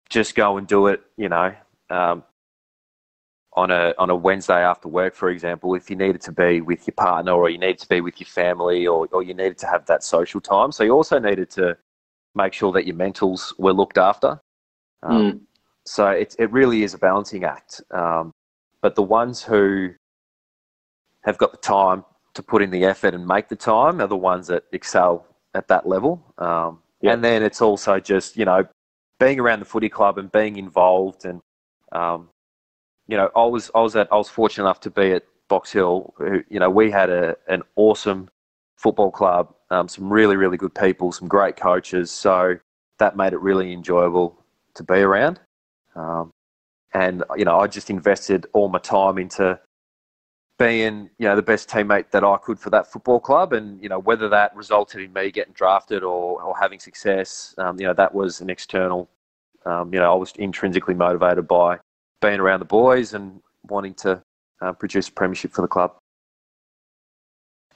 just 0.10 0.36
go 0.36 0.58
and 0.58 0.66
do 0.66 0.88
it, 0.88 1.02
you 1.18 1.28
know, 1.28 1.54
um, 1.90 2.24
on 3.58 3.72
a 3.72 3.94
on 3.98 4.12
a 4.12 4.16
Wednesday 4.16 4.64
after 4.64 4.88
work, 4.88 5.16
for 5.16 5.30
example, 5.30 5.74
if 5.74 5.90
you 5.90 5.96
needed 5.96 6.22
to 6.22 6.32
be 6.32 6.62
with 6.62 6.86
your 6.86 6.94
partner 6.94 7.32
or 7.32 7.50
you 7.50 7.58
needed 7.58 7.80
to 7.80 7.90
be 7.90 8.02
with 8.02 8.20
your 8.20 8.28
family 8.28 8.86
or, 8.86 9.08
or 9.12 9.24
you 9.24 9.34
needed 9.34 9.58
to 9.58 9.68
have 9.68 9.84
that 9.88 10.04
social 10.04 10.40
time. 10.40 10.72
So 10.72 10.84
you 10.84 10.92
also 10.92 11.18
needed 11.18 11.50
to 11.52 11.76
make 12.36 12.54
sure 12.54 12.72
that 12.74 12.86
your 12.86 12.96
mentals 12.96 13.58
were 13.58 13.74
looked 13.74 13.98
after. 13.98 14.40
Um, 15.02 15.32
mm. 15.32 15.40
So 15.86 16.08
it 16.10 16.36
it 16.38 16.52
really 16.52 16.84
is 16.84 16.94
a 16.94 17.00
balancing 17.00 17.44
act. 17.46 17.82
Um, 17.92 18.32
but 18.82 18.94
the 18.94 19.02
ones 19.02 19.42
who 19.42 19.90
have 21.24 21.40
got 21.40 21.52
the 21.52 21.58
time 21.58 22.06
to 22.36 22.44
put 22.44 22.62
in 22.62 22.70
the 22.70 22.86
effort 22.86 23.16
and 23.16 23.26
make 23.26 23.50
the 23.50 23.56
time 23.56 24.00
are 24.02 24.08
the 24.08 24.16
ones 24.16 24.46
that 24.48 24.66
excel 24.72 25.26
at 25.56 25.68
that 25.70 25.88
level. 25.88 26.24
Um, 26.38 26.80
yep. 27.02 27.16
And 27.16 27.24
then 27.24 27.42
it's 27.42 27.62
also 27.62 28.00
just 28.00 28.38
you 28.38 28.46
know 28.46 28.68
being 29.20 29.40
around 29.40 29.62
the 29.62 29.66
footy 29.66 29.90
club 29.90 30.20
and 30.20 30.32
being 30.32 30.58
involved 30.58 31.26
and 31.26 31.42
um, 31.92 32.30
you 33.08 33.18
know, 33.18 33.30
I 33.36 33.46
was 33.46 33.72
I 33.74 33.82
was 33.82 33.96
at 33.96 34.12
I 34.12 34.16
was 34.16 34.30
fortunate 34.30 34.66
enough 34.66 34.80
to 34.82 34.90
be 34.90 35.12
at 35.14 35.24
Box 35.48 35.72
Hill. 35.72 36.14
You 36.50 36.60
know, 36.60 36.70
we 36.70 36.92
had 36.92 37.10
a 37.10 37.36
an 37.48 37.64
awesome 37.76 38.30
football 38.76 39.12
club, 39.12 39.54
um, 39.70 39.88
some 39.88 40.12
really 40.12 40.36
really 40.36 40.58
good 40.58 40.76
people, 40.76 41.12
some 41.12 41.28
great 41.28 41.56
coaches. 41.56 42.12
So 42.12 42.58
that 43.00 43.16
made 43.16 43.34
it 43.34 43.40
really 43.40 43.74
enjoyable 43.74 44.38
to 44.76 44.84
be 44.84 44.96
around. 44.96 45.40
Um, 45.96 46.32
and 46.94 47.24
you 47.36 47.46
know, 47.46 47.60
I 47.60 47.68
just 47.68 47.90
invested 47.90 48.46
all 48.54 48.70
my 48.70 48.80
time 48.80 49.18
into 49.18 49.60
being 50.60 51.10
you 51.20 51.28
know 51.28 51.36
the 51.36 51.42
best 51.42 51.70
teammate 51.70 52.10
that 52.12 52.24
I 52.24 52.38
could 52.38 52.60
for 52.60 52.70
that 52.72 52.92
football 52.92 53.20
club, 53.20 53.54
and 53.54 53.82
you 53.82 53.90
know 53.90 54.00
whether 54.00 54.28
that 54.30 54.56
resulted 54.56 55.02
in 55.02 55.14
me 55.14 55.32
getting 55.32 55.54
drafted 55.54 56.04
or, 56.04 56.42
or 56.42 56.58
having 56.60 56.80
success, 56.80 57.56
um, 57.58 57.80
you 57.80 57.86
know 57.86 57.94
that 57.94 58.14
was 58.14 58.42
an 58.42 58.50
external. 58.50 59.10
Um, 59.66 59.94
you 59.94 60.00
know, 60.00 60.12
I 60.12 60.16
was 60.16 60.32
intrinsically 60.38 60.94
motivated 60.94 61.48
by 61.48 61.80
being 62.22 62.40
around 62.40 62.60
the 62.60 62.66
boys 62.66 63.14
and 63.14 63.42
wanting 63.64 63.94
to 63.94 64.22
uh, 64.62 64.74
produce 64.74 65.08
a 65.08 65.12
premiership 65.12 65.54
for 65.54 65.62
the 65.62 65.68
club. 65.68 65.96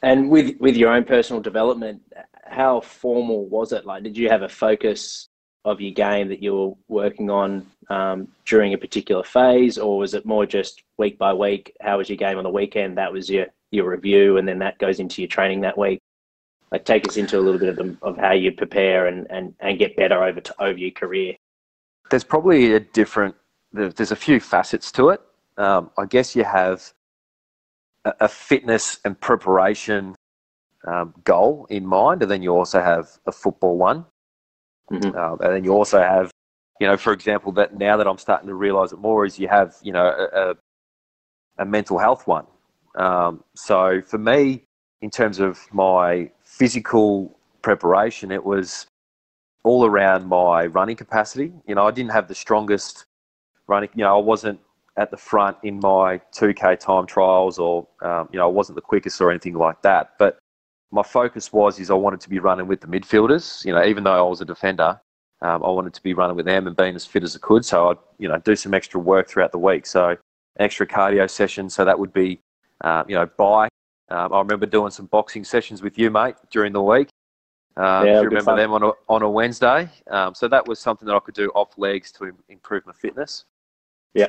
And 0.02 0.30
with 0.30 0.56
with 0.60 0.76
your 0.76 0.92
own 0.92 1.04
personal 1.04 1.42
development, 1.42 2.02
how 2.46 2.82
formal 2.82 3.46
was 3.48 3.72
it? 3.72 3.86
Like, 3.86 4.04
did 4.04 4.18
you 4.18 4.30
have 4.30 4.42
a 4.42 4.50
focus 4.50 5.28
of 5.64 5.80
your 5.80 5.94
game 5.94 6.28
that 6.30 6.42
you 6.42 6.56
were 6.56 6.74
working 6.88 7.30
on 7.30 7.68
um, 7.90 8.28
during 8.46 8.74
a 8.74 8.78
particular 8.80 9.24
phase, 9.24 9.78
or 9.78 10.00
was 10.00 10.16
it 10.16 10.26
more 10.26 10.48
just 10.48 10.82
week 10.98 11.20
by 11.20 11.34
week? 11.34 11.76
How 11.82 12.00
was 12.00 12.10
your 12.10 12.18
game 12.18 12.38
on 12.40 12.44
the 12.44 12.50
weekend? 12.50 12.98
That 12.98 13.14
was 13.14 13.30
your 13.30 13.46
your 13.70 13.90
review, 13.90 14.38
and 14.38 14.48
then 14.48 14.58
that 14.60 14.80
goes 14.80 15.00
into 15.00 15.22
your 15.22 15.30
training 15.30 15.62
that 15.62 15.78
week. 15.78 16.00
Like, 16.72 16.86
take 16.86 17.08
us 17.08 17.18
into 17.18 17.38
a 17.38 17.42
little 17.42 17.60
bit 17.60 17.70
of, 17.70 17.76
the, 17.76 17.98
of 18.02 18.18
how 18.18 18.32
you 18.32 18.54
prepare 18.54 19.08
and, 19.08 19.28
and, 19.30 19.54
and 19.60 19.78
get 19.78 19.98
better 19.98 20.24
over 20.24 20.40
to, 20.40 20.64
over 20.64 20.78
your 20.78 20.92
career. 20.92 21.36
There's 22.10 22.24
probably 22.24 22.74
a 22.76 22.80
different 22.80 23.36
there's 23.74 24.12
a 24.12 24.16
few 24.16 24.40
facets 24.40 24.92
to 24.94 25.10
it. 25.10 25.22
Um, 25.58 25.92
I 25.98 26.06
guess 26.06 26.36
you 26.36 26.44
have 26.44 26.92
a, 28.06 28.14
a 28.22 28.28
fitness 28.28 29.00
and 29.06 29.20
preparation 29.20 30.16
um, 30.88 31.14
goal 31.24 31.68
in 31.70 31.86
mind, 31.86 32.22
and 32.22 32.32
then 32.32 32.42
you 32.42 32.56
also 32.56 32.82
have 32.82 33.08
a 33.28 33.32
football 33.32 33.78
one, 33.78 34.06
mm-hmm. 34.92 35.16
um, 35.18 35.40
and 35.42 35.56
then 35.56 35.64
you 35.64 35.72
also 35.72 36.00
have, 36.00 36.32
you 36.80 36.88
know, 36.88 36.98
for 36.98 37.14
example, 37.14 37.52
that 37.54 37.78
now 37.78 37.98
that 37.98 38.08
I'm 38.08 38.18
starting 38.18 38.48
to 38.48 38.56
realise 38.56 38.92
it 38.92 39.00
more 39.00 39.26
is 39.26 39.38
you 39.38 39.48
have, 39.48 39.76
you 39.84 39.94
know, 39.94 40.08
a, 40.34 40.56
a 41.60 41.66
mental 41.66 41.98
health 41.98 42.28
one. 42.28 42.46
Um, 42.96 43.44
so 43.56 44.02
for 44.02 44.18
me, 44.18 44.64
in 45.02 45.10
terms 45.10 45.40
of 45.40 45.60
my 45.72 46.30
physical 46.44 47.38
preparation, 47.62 48.32
it 48.32 48.44
was 48.44 48.88
all 49.64 49.86
around 49.86 50.28
my 50.28 50.66
running 50.66 50.96
capacity. 50.96 51.54
You 51.68 51.76
know, 51.76 51.88
I 51.88 51.92
didn't 51.92 52.12
have 52.12 52.28
the 52.28 52.36
strongest 52.36 53.06
running. 53.72 53.90
You 53.96 54.04
know, 54.04 54.16
I 54.16 54.22
wasn't 54.22 54.60
at 54.98 55.10
the 55.10 55.18
front 55.18 55.58
in 55.64 55.80
my 55.80 56.20
2K 56.34 56.78
time 56.80 57.06
trials, 57.08 57.58
or 57.58 57.88
um, 58.04 58.30
you 58.32 58.38
know, 58.38 58.46
I 58.46 58.52
wasn't 58.52 58.76
the 58.76 58.82
quickest 58.82 59.20
or 59.22 59.32
anything 59.32 59.56
like 59.56 59.82
that. 59.82 60.12
But 60.20 60.38
my 60.92 61.02
focus 61.04 61.52
was 61.52 61.80
is 61.80 61.90
I 61.90 61.96
wanted 61.96 62.20
to 62.22 62.30
be 62.30 62.40
running 62.40 62.68
with 62.68 62.82
the 62.82 62.88
midfielders. 62.88 63.66
You 63.66 63.74
know, 63.74 63.84
even 63.84 64.04
though 64.04 64.26
I 64.26 64.30
was 64.30 64.42
a 64.42 64.46
defender, 64.46 65.00
um, 65.42 65.64
I 65.64 65.70
wanted 65.70 65.94
to 65.94 66.04
be 66.04 66.14
running 66.14 66.36
with 66.36 66.46
them 66.46 66.68
and 66.68 66.76
being 66.76 66.96
as 66.96 67.06
fit 67.06 67.24
as 67.24 67.36
I 67.36 67.40
could. 67.40 67.66
So 67.66 67.90
I'd 67.90 67.98
you 68.20 68.28
know 68.28 68.38
do 68.40 68.56
some 68.56 68.74
extra 68.74 69.00
work 69.00 69.30
throughout 69.30 69.54
the 69.54 69.64
week. 69.70 69.86
So 69.86 70.18
extra 70.60 70.86
cardio 70.86 71.30
sessions. 71.30 71.74
So 71.74 71.86
that 71.86 71.98
would 71.98 72.14
be 72.14 72.40
uh, 72.82 73.04
you 73.08 73.16
know 73.16 73.26
bike. 73.38 73.72
Um, 74.10 74.34
I 74.34 74.40
remember 74.40 74.66
doing 74.66 74.92
some 74.92 75.06
boxing 75.06 75.46
sessions 75.46 75.82
with 75.82 75.98
you, 75.98 76.12
mate, 76.12 76.36
during 76.52 76.74
the 76.74 76.82
week. 76.82 77.08
Um, 77.78 78.06
yeah, 78.06 78.18
if 78.18 78.24
you 78.24 78.30
remember 78.30 78.58
them 78.58 78.74
on 78.74 78.84
a, 78.84 78.92
on 79.08 79.22
a 79.22 79.30
Wednesday. 79.30 79.90
Um, 80.10 80.36
so 80.36 80.50
that 80.50 80.68
was 80.68 80.80
something 80.80 81.06
that 81.08 81.16
I 81.16 81.20
could 81.20 81.34
do 81.34 81.50
off 81.56 81.78
legs 81.78 82.12
to 82.14 82.34
improve 82.50 82.86
my 82.86 82.92
fitness. 82.92 83.46
Yeah. 84.14 84.28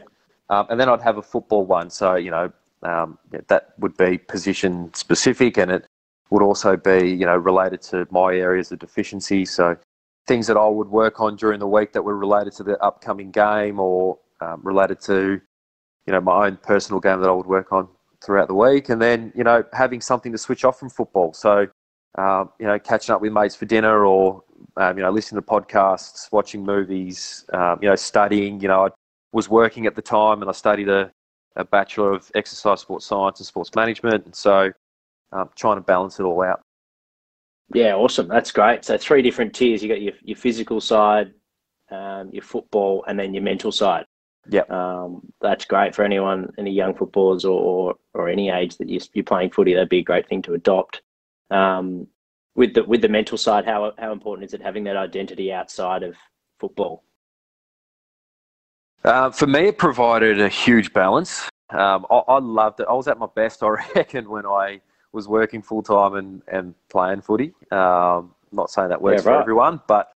Um, 0.50 0.66
and 0.70 0.78
then 0.78 0.88
I'd 0.88 1.02
have 1.02 1.18
a 1.18 1.22
football 1.22 1.64
one. 1.64 1.90
So, 1.90 2.16
you 2.16 2.30
know, 2.30 2.52
um, 2.82 3.18
that 3.48 3.74
would 3.78 3.96
be 3.96 4.18
position 4.18 4.92
specific 4.94 5.56
and 5.56 5.70
it 5.70 5.86
would 6.30 6.42
also 6.42 6.76
be, 6.76 7.10
you 7.10 7.26
know, 7.26 7.36
related 7.36 7.80
to 7.82 8.06
my 8.10 8.34
areas 8.34 8.72
of 8.72 8.78
deficiency. 8.78 9.44
So 9.44 9.76
things 10.26 10.46
that 10.46 10.56
I 10.56 10.66
would 10.66 10.88
work 10.88 11.20
on 11.20 11.36
during 11.36 11.60
the 11.60 11.66
week 11.66 11.92
that 11.92 12.02
were 12.02 12.16
related 12.16 12.52
to 12.54 12.62
the 12.62 12.78
upcoming 12.82 13.30
game 13.30 13.78
or 13.78 14.18
um, 14.40 14.60
related 14.62 15.00
to, 15.02 15.40
you 16.06 16.12
know, 16.12 16.20
my 16.20 16.46
own 16.46 16.56
personal 16.56 17.00
game 17.00 17.20
that 17.20 17.28
I 17.28 17.32
would 17.32 17.46
work 17.46 17.72
on 17.72 17.88
throughout 18.24 18.48
the 18.48 18.54
week. 18.54 18.88
And 18.88 19.00
then, 19.00 19.32
you 19.36 19.44
know, 19.44 19.64
having 19.72 20.00
something 20.00 20.32
to 20.32 20.38
switch 20.38 20.64
off 20.64 20.78
from 20.78 20.90
football. 20.90 21.32
So, 21.32 21.66
um, 22.16 22.50
you 22.58 22.66
know, 22.66 22.78
catching 22.78 23.14
up 23.14 23.20
with 23.20 23.32
mates 23.32 23.56
for 23.56 23.64
dinner 23.64 24.04
or, 24.04 24.42
um, 24.76 24.96
you 24.96 25.02
know, 25.02 25.10
listening 25.10 25.40
to 25.40 25.46
podcasts, 25.46 26.30
watching 26.32 26.64
movies, 26.64 27.44
um, 27.52 27.78
you 27.82 27.88
know, 27.88 27.96
studying. 27.96 28.60
You 28.60 28.68
know, 28.68 28.86
I 28.86 28.88
was 29.32 29.48
working 29.48 29.86
at 29.86 29.94
the 29.94 30.02
time 30.02 30.40
and 30.42 30.48
I 30.48 30.52
studied 30.52 30.88
a, 30.88 31.10
a 31.56 31.64
Bachelor 31.64 32.12
of 32.12 32.30
Exercise 32.34 32.80
Sports 32.80 33.06
Science 33.06 33.40
and 33.40 33.46
Sports 33.46 33.70
Management. 33.74 34.24
And 34.26 34.34
so 34.34 34.70
um, 35.32 35.50
trying 35.56 35.76
to 35.76 35.82
balance 35.82 36.20
it 36.20 36.24
all 36.24 36.42
out. 36.42 36.62
Yeah, 37.74 37.94
awesome. 37.94 38.28
That's 38.28 38.50
great. 38.50 38.84
So 38.84 38.98
three 38.98 39.22
different 39.22 39.54
tiers. 39.54 39.82
You 39.82 39.88
got 39.88 40.02
your, 40.02 40.14
your 40.22 40.36
physical 40.36 40.80
side, 40.80 41.32
um, 41.90 42.30
your 42.30 42.42
football, 42.42 43.04
and 43.08 43.18
then 43.18 43.32
your 43.32 43.42
mental 43.42 43.72
side. 43.72 44.04
Yeah, 44.50 44.62
um, 44.70 45.22
that's 45.40 45.64
great 45.64 45.94
for 45.94 46.04
anyone, 46.04 46.52
any 46.58 46.72
young 46.72 46.94
footballers 46.94 47.44
or, 47.44 47.60
or, 47.60 47.94
or 48.12 48.28
any 48.28 48.50
age 48.50 48.76
that 48.78 48.88
you're, 48.88 49.00
you're, 49.14 49.24
playing 49.24 49.50
footy. 49.50 49.72
That'd 49.72 49.88
be 49.88 50.00
a 50.00 50.04
great 50.04 50.28
thing 50.28 50.42
to 50.42 50.54
adopt. 50.54 51.00
Um, 51.50 52.08
with 52.56 52.74
the 52.74 52.82
with 52.82 53.02
the 53.02 53.08
mental 53.08 53.38
side, 53.38 53.64
how 53.64 53.92
how 53.98 54.12
important 54.12 54.44
is 54.44 54.52
it 54.52 54.60
having 54.60 54.84
that 54.84 54.96
identity 54.96 55.52
outside 55.52 56.02
of 56.02 56.16
football? 56.58 57.04
Uh, 59.04 59.30
for 59.30 59.47
me, 59.47 59.68
it 59.68 59.78
provided 59.78 60.40
a 60.40 60.49
huge 60.49 60.92
balance. 60.92 61.49
Um, 61.71 62.06
I, 62.11 62.16
I, 62.28 62.38
loved 62.38 62.80
it. 62.80 62.87
I 62.88 62.92
was 62.92 63.09
at 63.09 63.18
my 63.18 63.26
best, 63.35 63.62
I 63.62 63.68
reckon, 63.97 64.28
when 64.28 64.47
I 64.47 64.80
was 65.12 65.28
working 65.28 65.62
full 65.62 65.82
time 65.82 66.14
and, 66.14 66.42
and 66.49 66.75
playing 66.88 67.23
footy. 67.23 67.52
Um, 67.71 68.35
not 68.52 68.71
saying 68.71 68.90
that 68.90 69.00
works 69.00 69.25
yeah, 69.25 69.30
right. 69.30 69.37
for 69.37 69.40
everyone, 69.40 69.80
but 69.88 70.12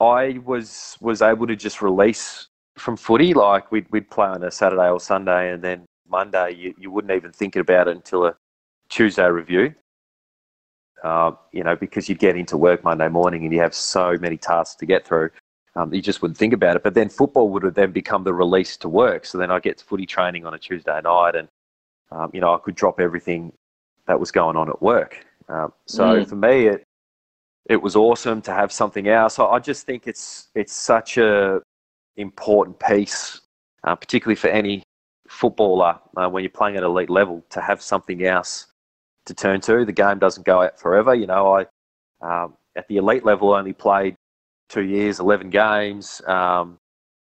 I 0.00 0.38
was 0.44 0.96
was 1.00 1.22
able 1.22 1.46
to 1.46 1.56
just 1.56 1.82
release 1.82 2.48
from 2.76 2.96
footy. 2.96 3.34
Like 3.34 3.70
we'd 3.70 3.86
we'd 3.90 4.10
play 4.10 4.28
on 4.28 4.42
a 4.44 4.50
Saturday 4.50 4.88
or 4.88 5.00
Sunday, 5.00 5.52
and 5.52 5.62
then 5.62 5.84
Monday 6.08 6.52
you, 6.52 6.74
you 6.78 6.90
wouldn't 6.90 7.12
even 7.12 7.32
think 7.32 7.56
about 7.56 7.88
it 7.88 7.96
until 7.96 8.26
a 8.26 8.36
Tuesday 8.88 9.28
review. 9.28 9.74
Uh, 11.02 11.32
you 11.52 11.64
know, 11.64 11.74
because 11.74 12.08
you 12.08 12.14
get 12.14 12.36
into 12.36 12.56
work 12.56 12.84
Monday 12.84 13.08
morning 13.08 13.44
and 13.44 13.52
you 13.52 13.60
have 13.60 13.74
so 13.74 14.16
many 14.20 14.36
tasks 14.36 14.76
to 14.76 14.86
get 14.86 15.04
through, 15.04 15.28
um, 15.74 15.92
you 15.92 16.02
just 16.02 16.20
wouldn't 16.20 16.38
think 16.38 16.52
about 16.52 16.76
it. 16.76 16.82
But 16.82 16.94
then 16.94 17.08
football 17.08 17.48
would 17.50 17.62
have 17.62 17.74
then 17.74 17.92
become 17.92 18.24
the 18.24 18.34
release 18.34 18.76
to 18.78 18.88
work. 18.88 19.24
So 19.24 19.38
then 19.38 19.50
I 19.50 19.58
get 19.58 19.80
footy 19.80 20.06
training 20.06 20.44
on 20.46 20.54
a 20.54 20.58
Tuesday 20.58 21.00
night, 21.02 21.34
and 21.34 21.48
um, 22.10 22.30
you 22.32 22.40
know 22.40 22.54
I 22.54 22.58
could 22.58 22.74
drop 22.74 23.00
everything 23.00 23.52
that 24.06 24.18
was 24.18 24.30
going 24.30 24.56
on 24.56 24.68
at 24.68 24.82
work. 24.82 25.24
Um, 25.48 25.72
so 25.86 26.04
mm. 26.04 26.28
for 26.28 26.36
me, 26.36 26.66
it 26.66 26.84
it 27.66 27.80
was 27.80 27.96
awesome 27.96 28.42
to 28.42 28.52
have 28.52 28.72
something 28.72 29.08
else. 29.08 29.38
I 29.38 29.58
just 29.58 29.86
think 29.86 30.06
it's 30.06 30.48
it's 30.54 30.72
such 30.72 31.16
a 31.16 31.62
important 32.16 32.78
piece, 32.78 33.40
uh, 33.84 33.94
particularly 33.94 34.36
for 34.36 34.48
any 34.48 34.82
footballer 35.28 35.98
uh, 36.16 36.28
when 36.28 36.42
you're 36.42 36.50
playing 36.50 36.76
at 36.76 36.82
elite 36.82 37.08
level, 37.08 37.42
to 37.50 37.60
have 37.60 37.80
something 37.80 38.24
else 38.24 38.66
to 39.24 39.32
turn 39.32 39.60
to. 39.62 39.84
The 39.84 39.92
game 39.92 40.18
doesn't 40.18 40.44
go 40.44 40.62
out 40.62 40.78
forever. 40.78 41.14
You 41.14 41.26
know, 41.26 41.56
I 41.56 41.66
um, 42.20 42.54
at 42.76 42.86
the 42.88 42.98
elite 42.98 43.24
level 43.24 43.52
only 43.52 43.72
played 43.72 44.16
two 44.72 44.82
years, 44.82 45.20
eleven 45.20 45.50
games. 45.50 46.22
Um, 46.26 46.78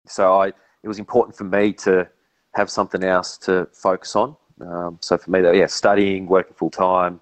so 0.07 0.41
I 0.41 0.47
it 0.49 0.89
was 0.89 0.99
important 0.99 1.37
for 1.37 1.45
me 1.45 1.73
to 1.75 2.09
have 2.55 2.71
something 2.71 3.05
else 3.05 3.37
to 3.39 3.69
focus 3.73 4.17
on. 4.17 4.37
Um, 4.61 4.99
so 5.01 5.19
for 5.19 5.31
me, 5.31 5.41
yeah, 5.59 5.67
studying, 5.67 6.27
working 6.27 6.55
full 6.55 6.71
time, 6.71 7.21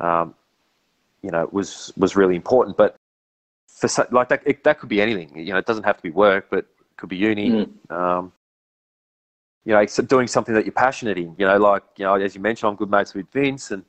um, 0.00 0.34
you 1.22 1.30
know, 1.30 1.48
was 1.52 1.92
was 1.96 2.16
really 2.16 2.36
important. 2.36 2.76
But 2.76 2.96
for 3.66 3.88
like 4.10 4.28
that, 4.28 4.42
it, 4.44 4.64
that 4.64 4.78
could 4.80 4.88
be 4.88 5.00
anything. 5.00 5.36
You 5.36 5.52
know, 5.52 5.58
it 5.58 5.66
doesn't 5.66 5.84
have 5.84 5.96
to 5.96 6.02
be 6.02 6.10
work, 6.10 6.48
but 6.50 6.60
it 6.60 6.96
could 6.96 7.08
be 7.08 7.16
uni. 7.16 7.50
Mm. 7.50 7.90
Um, 7.90 8.32
you 9.64 9.72
know, 9.72 9.84
doing 10.06 10.26
something 10.26 10.54
that 10.54 10.64
you're 10.64 10.72
passionate 10.72 11.18
in. 11.18 11.34
You 11.38 11.46
know, 11.46 11.56
like 11.56 11.84
you 11.96 12.04
know, 12.04 12.14
as 12.14 12.34
you 12.34 12.40
mentioned, 12.40 12.68
I'm 12.70 12.76
good 12.76 12.90
mates 12.90 13.14
with 13.14 13.30
Vince, 13.32 13.70
and 13.70 13.84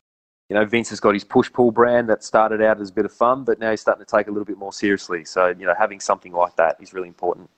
you 0.50 0.56
know, 0.56 0.66
Vince 0.66 0.90
has 0.90 1.00
got 1.00 1.14
his 1.14 1.24
push 1.24 1.52
pull 1.52 1.72
brand 1.72 2.10
that 2.10 2.24
started 2.24 2.62
out 2.62 2.80
as 2.82 2.90
a 2.90 2.94
bit 2.94 3.06
of 3.06 3.14
fun, 3.14 3.44
but 3.44 3.60
now 3.60 3.72
he's 3.72 3.82
starting 3.82 4.06
to 4.06 4.10
take 4.10 4.28
a 4.28 4.32
little 4.32 4.46
bit 4.46 4.58
more 4.58 4.74
seriously. 4.74 5.24
So 5.26 5.48
you 5.48 5.66
know, 5.66 5.74
having 5.78 6.00
something 6.00 6.34
like 6.34 6.56
that 6.58 6.78
is 6.82 6.94
really 6.94 7.08
important. 7.08 7.50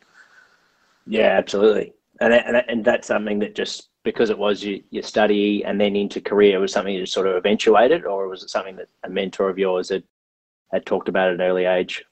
Yeah, 1.07 1.37
absolutely, 1.37 1.93
and 2.21 2.33
and 2.33 2.63
and 2.67 2.85
that's 2.85 3.07
something 3.07 3.39
that 3.39 3.55
just 3.55 3.89
because 4.03 4.29
it 4.29 4.37
was 4.37 4.63
your, 4.63 4.79
your 4.91 5.03
study 5.03 5.65
and 5.65 5.81
then 5.81 5.95
into 5.95 6.21
career 6.21 6.59
was 6.59 6.71
something 6.71 6.93
you 6.93 7.05
sort 7.05 7.27
of 7.27 7.35
eventuated, 7.35 8.05
or 8.05 8.27
was 8.27 8.43
it 8.43 8.49
something 8.49 8.75
that 8.75 8.87
a 9.03 9.09
mentor 9.09 9.49
of 9.49 9.57
yours 9.57 9.89
had 9.89 10.03
had 10.71 10.85
talked 10.85 11.09
about 11.09 11.29
at 11.29 11.35
an 11.35 11.41
early 11.41 11.65
age? 11.65 12.03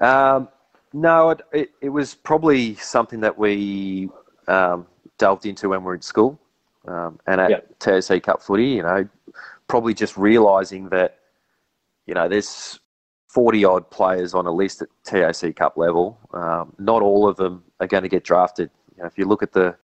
Um, 0.00 0.48
no, 0.92 1.30
it, 1.30 1.40
it, 1.52 1.70
it, 1.80 1.88
was 1.88 2.14
probably 2.14 2.74
something 2.76 3.20
that 3.20 3.36
we 3.36 4.08
um, 4.46 4.86
delved 5.18 5.44
into 5.44 5.68
when 5.68 5.80
we 5.80 5.86
were 5.86 5.94
in 5.94 6.02
school. 6.02 6.38
Um, 6.86 7.18
and 7.26 7.40
at 7.40 7.50
yep. 7.50 7.78
TAC 7.80 8.22
Cup 8.22 8.40
footy, 8.40 8.68
you 8.68 8.82
know, 8.82 9.06
probably 9.68 9.94
just 9.94 10.16
realising 10.16 10.88
that, 10.88 11.18
you 12.06 12.14
know, 12.14 12.28
there's 12.28 12.80
40 13.28 13.64
odd 13.64 13.90
players 13.90 14.34
on 14.34 14.46
a 14.46 14.50
list 14.50 14.82
at 14.82 14.88
TAC 15.04 15.54
Cup 15.56 15.76
level. 15.76 16.18
Um, 16.32 16.72
not 16.78 17.02
all 17.02 17.28
of 17.28 17.36
them 17.36 17.62
are 17.80 17.86
going 17.86 18.02
to 18.02 18.08
get 18.08 18.24
drafted. 18.24 18.70
You 18.96 19.02
know, 19.02 19.06
if 19.06 19.18
you 19.18 19.26
look 19.26 19.42
at 19.42 19.52
the 19.52 19.76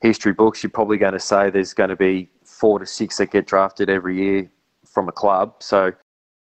history 0.00 0.32
books, 0.32 0.62
you're 0.62 0.70
probably 0.70 0.98
going 0.98 1.14
to 1.14 1.20
say 1.20 1.50
there's 1.50 1.74
going 1.74 1.90
to 1.90 1.96
be 1.96 2.30
four 2.44 2.78
to 2.78 2.86
six 2.86 3.16
that 3.16 3.30
get 3.30 3.46
drafted 3.46 3.88
every 3.88 4.16
year 4.16 4.50
from 4.86 5.08
a 5.08 5.12
club. 5.12 5.54
So, 5.60 5.92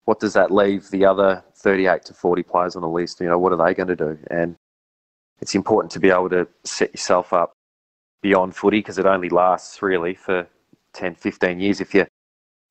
what 0.05 0.19
does 0.19 0.33
that 0.33 0.51
leave 0.51 0.89
the 0.89 1.05
other 1.05 1.43
38 1.55 2.03
to 2.05 2.13
40 2.13 2.43
players 2.43 2.75
on 2.75 2.81
the 2.81 2.89
list? 2.89 3.21
You 3.21 3.27
know, 3.27 3.39
what 3.39 3.53
are 3.53 3.65
they 3.65 3.73
going 3.73 3.87
to 3.87 3.95
do? 3.95 4.17
And 4.29 4.55
it's 5.39 5.55
important 5.55 5.91
to 5.93 5.99
be 5.99 6.09
able 6.09 6.29
to 6.29 6.47
set 6.65 6.91
yourself 6.91 7.31
up 7.31 7.53
beyond 8.21 8.55
footy 8.55 8.79
because 8.79 8.97
it 8.97 9.05
only 9.05 9.29
lasts 9.29 9.81
really 9.81 10.13
for 10.13 10.45
10, 10.93 11.15
15 11.15 11.59
years 11.59 11.79
if 11.81 11.93
you're 11.93 12.07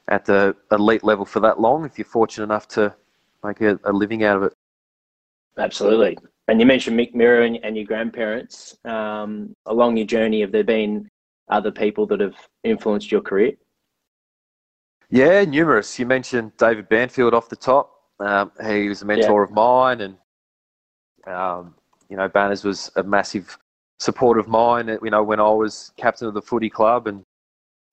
at 0.09 0.25
the 0.25 0.57
elite 0.71 1.05
level 1.05 1.25
for 1.25 1.41
that 1.41 1.61
long, 1.61 1.85
if 1.85 1.99
you're 1.99 2.05
fortunate 2.05 2.45
enough 2.45 2.69
to 2.69 2.95
make 3.45 3.61
a, 3.61 3.79
a 3.85 3.93
living 3.93 4.25
out 4.25 4.37
of 4.37 4.43
it. 4.45 4.55
Absolutely. 5.59 6.17
And 6.49 6.61
you 6.61 6.67
mentioned 6.67 6.99
Mick 6.99 7.15
Mirra 7.15 7.47
and, 7.47 7.59
and 7.63 7.77
your 7.77 7.85
grandparents. 7.85 8.77
Um, 8.85 9.55
along 9.67 9.97
your 9.97 10.07
journey, 10.07 10.41
have 10.41 10.53
there 10.53 10.65
been 10.65 11.09
other 11.49 11.71
people 11.71 12.07
that 12.07 12.21
have 12.21 12.35
influenced 12.65 13.13
your 13.13 13.21
career? 13.21 13.53
Yeah, 15.11 15.45
numerous. 15.45 15.99
You 15.99 16.07
mentioned 16.07 16.53
David 16.57 16.89
Banfield 16.89 17.35
off 17.35 17.49
the 17.49 17.57
top. 17.57 17.91
Um, 18.19 18.51
he 18.65 18.89
was 18.89 19.03
a 19.03 19.05
mentor 19.05 19.43
yeah. 19.43 19.45
of 19.45 19.51
mine, 19.51 20.01
and 20.01 20.17
um, 21.27 21.75
you 22.09 22.17
know, 22.17 22.29
Banners 22.29 22.65
was 22.65 22.91
a 22.97 23.03
massive 23.03 23.59
support 23.99 24.39
of 24.39 24.49
mine. 24.49 24.89
You 25.03 25.11
know, 25.11 25.23
when 25.23 25.39
I 25.39 25.51
was 25.51 25.93
captain 25.97 26.29
of 26.29 26.35
the 26.35 26.43
footy 26.43 26.71
club, 26.71 27.09
and 27.09 27.25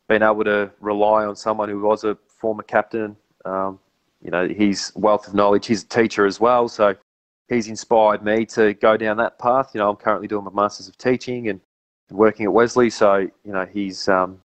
being 0.10 0.24
able 0.24 0.44
to 0.44 0.72
rely 0.82 1.24
on 1.24 1.36
someone 1.36 1.70
who 1.70 1.80
was 1.80 2.04
a 2.04 2.18
former 2.28 2.64
captain. 2.64 3.16
Um, 3.46 3.80
you 4.22 4.32
know, 4.32 4.48
his 4.48 4.92
wealth 4.96 5.28
of 5.28 5.34
knowledge. 5.34 5.68
He's 5.68 5.84
a 5.84 5.88
teacher 5.88 6.26
as 6.26 6.42
well, 6.42 6.68
so 6.68 6.96
he's 7.48 7.70
inspired 7.70 8.24
me 8.24 8.46
to 8.48 8.74
go 8.74 8.98
down 8.98 9.16
that 9.18 9.40
path. 9.40 9.72
You 9.74 9.80
know, 9.80 9.90
I'm 9.90 9.96
currently 9.96 10.28
doing 10.28 10.44
my 10.44 10.52
masters 10.52 10.90
of 10.90 10.98
teaching 10.98 11.48
and 11.48 11.62
working 12.12 12.46
at 12.46 12.52
Wesley, 12.52 12.90
so 12.90 13.18
you 13.18 13.54
know, 13.54 13.66
he's 13.66 14.10
um, 14.10 14.42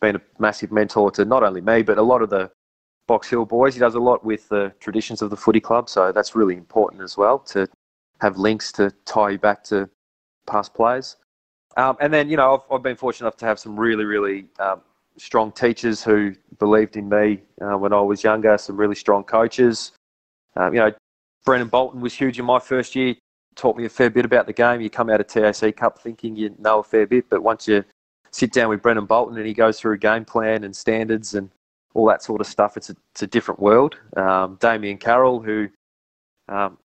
been 0.00 0.16
a 0.16 0.20
massive 0.38 0.70
mentor 0.70 1.10
to 1.12 1.24
not 1.24 1.42
only 1.42 1.60
me 1.60 1.82
but 1.82 1.98
a 1.98 2.02
lot 2.02 2.22
of 2.22 2.30
the 2.30 2.50
Box 3.08 3.28
Hill 3.30 3.46
boys. 3.46 3.74
He 3.74 3.80
does 3.80 3.94
a 3.94 4.00
lot 4.00 4.24
with 4.24 4.48
the 4.48 4.72
traditions 4.78 5.22
of 5.22 5.30
the 5.30 5.36
footy 5.36 5.60
club, 5.60 5.88
so 5.88 6.12
that's 6.12 6.36
really 6.36 6.56
important 6.56 7.02
as 7.02 7.16
well 7.16 7.38
to 7.40 7.66
have 8.20 8.36
links 8.36 8.70
to 8.72 8.92
tie 9.06 9.30
you 9.30 9.38
back 9.38 9.64
to 9.64 9.88
past 10.46 10.74
players. 10.74 11.16
Um, 11.76 11.96
and 12.00 12.12
then, 12.12 12.28
you 12.28 12.36
know, 12.36 12.54
I've, 12.54 12.74
I've, 12.74 12.82
been 12.82 12.96
fortunate 12.96 13.26
enough 13.26 13.36
to 13.38 13.46
have 13.46 13.58
some 13.58 13.78
really, 13.78 14.04
really 14.04 14.46
um, 14.58 14.80
strong 15.16 15.52
teachers 15.52 16.02
who 16.02 16.34
believed 16.58 16.96
in 16.96 17.08
me 17.08 17.42
uh, 17.60 17.76
when 17.76 17.92
I 17.92 18.00
was 18.00 18.24
younger. 18.24 18.56
Some 18.58 18.76
really 18.76 18.94
strong 18.94 19.22
coaches. 19.22 19.92
Um, 20.56 20.74
you 20.74 20.80
know, 20.80 20.92
Brendan 21.44 21.68
Bolton 21.68 22.00
was 22.00 22.14
huge 22.14 22.38
in 22.38 22.44
my 22.44 22.58
first 22.58 22.96
year. 22.96 23.14
Taught 23.54 23.76
me 23.76 23.84
a 23.84 23.88
fair 23.88 24.10
bit 24.10 24.24
about 24.24 24.46
the 24.46 24.52
game. 24.52 24.80
You 24.80 24.90
come 24.90 25.10
out 25.10 25.20
of 25.20 25.26
TAC 25.26 25.76
Cup 25.76 25.98
thinking 25.98 26.36
you 26.36 26.54
know 26.58 26.80
a 26.80 26.82
fair 26.82 27.06
bit, 27.06 27.28
but 27.28 27.42
once 27.42 27.66
you 27.66 27.84
sit 28.30 28.52
down 28.52 28.68
with 28.68 28.82
Brendan 28.82 29.06
Bolton 29.06 29.36
and 29.36 29.46
he 29.46 29.54
goes 29.54 29.80
through 29.80 29.94
a 29.94 29.98
game 29.98 30.24
plan 30.24 30.64
and 30.64 30.74
standards 30.74 31.34
and 31.34 31.50
all 31.94 32.06
that 32.06 32.22
sort 32.22 32.40
of 32.40 32.46
stuff, 32.46 32.76
it's 32.76 32.90
a, 32.90 32.96
it's 33.12 33.22
a 33.22 33.26
different 33.26 33.60
world. 33.60 33.96
Um, 34.16 34.56
Damien 34.60 34.98
Carroll, 34.98 35.40
who 35.40 35.68
um, 36.48 36.78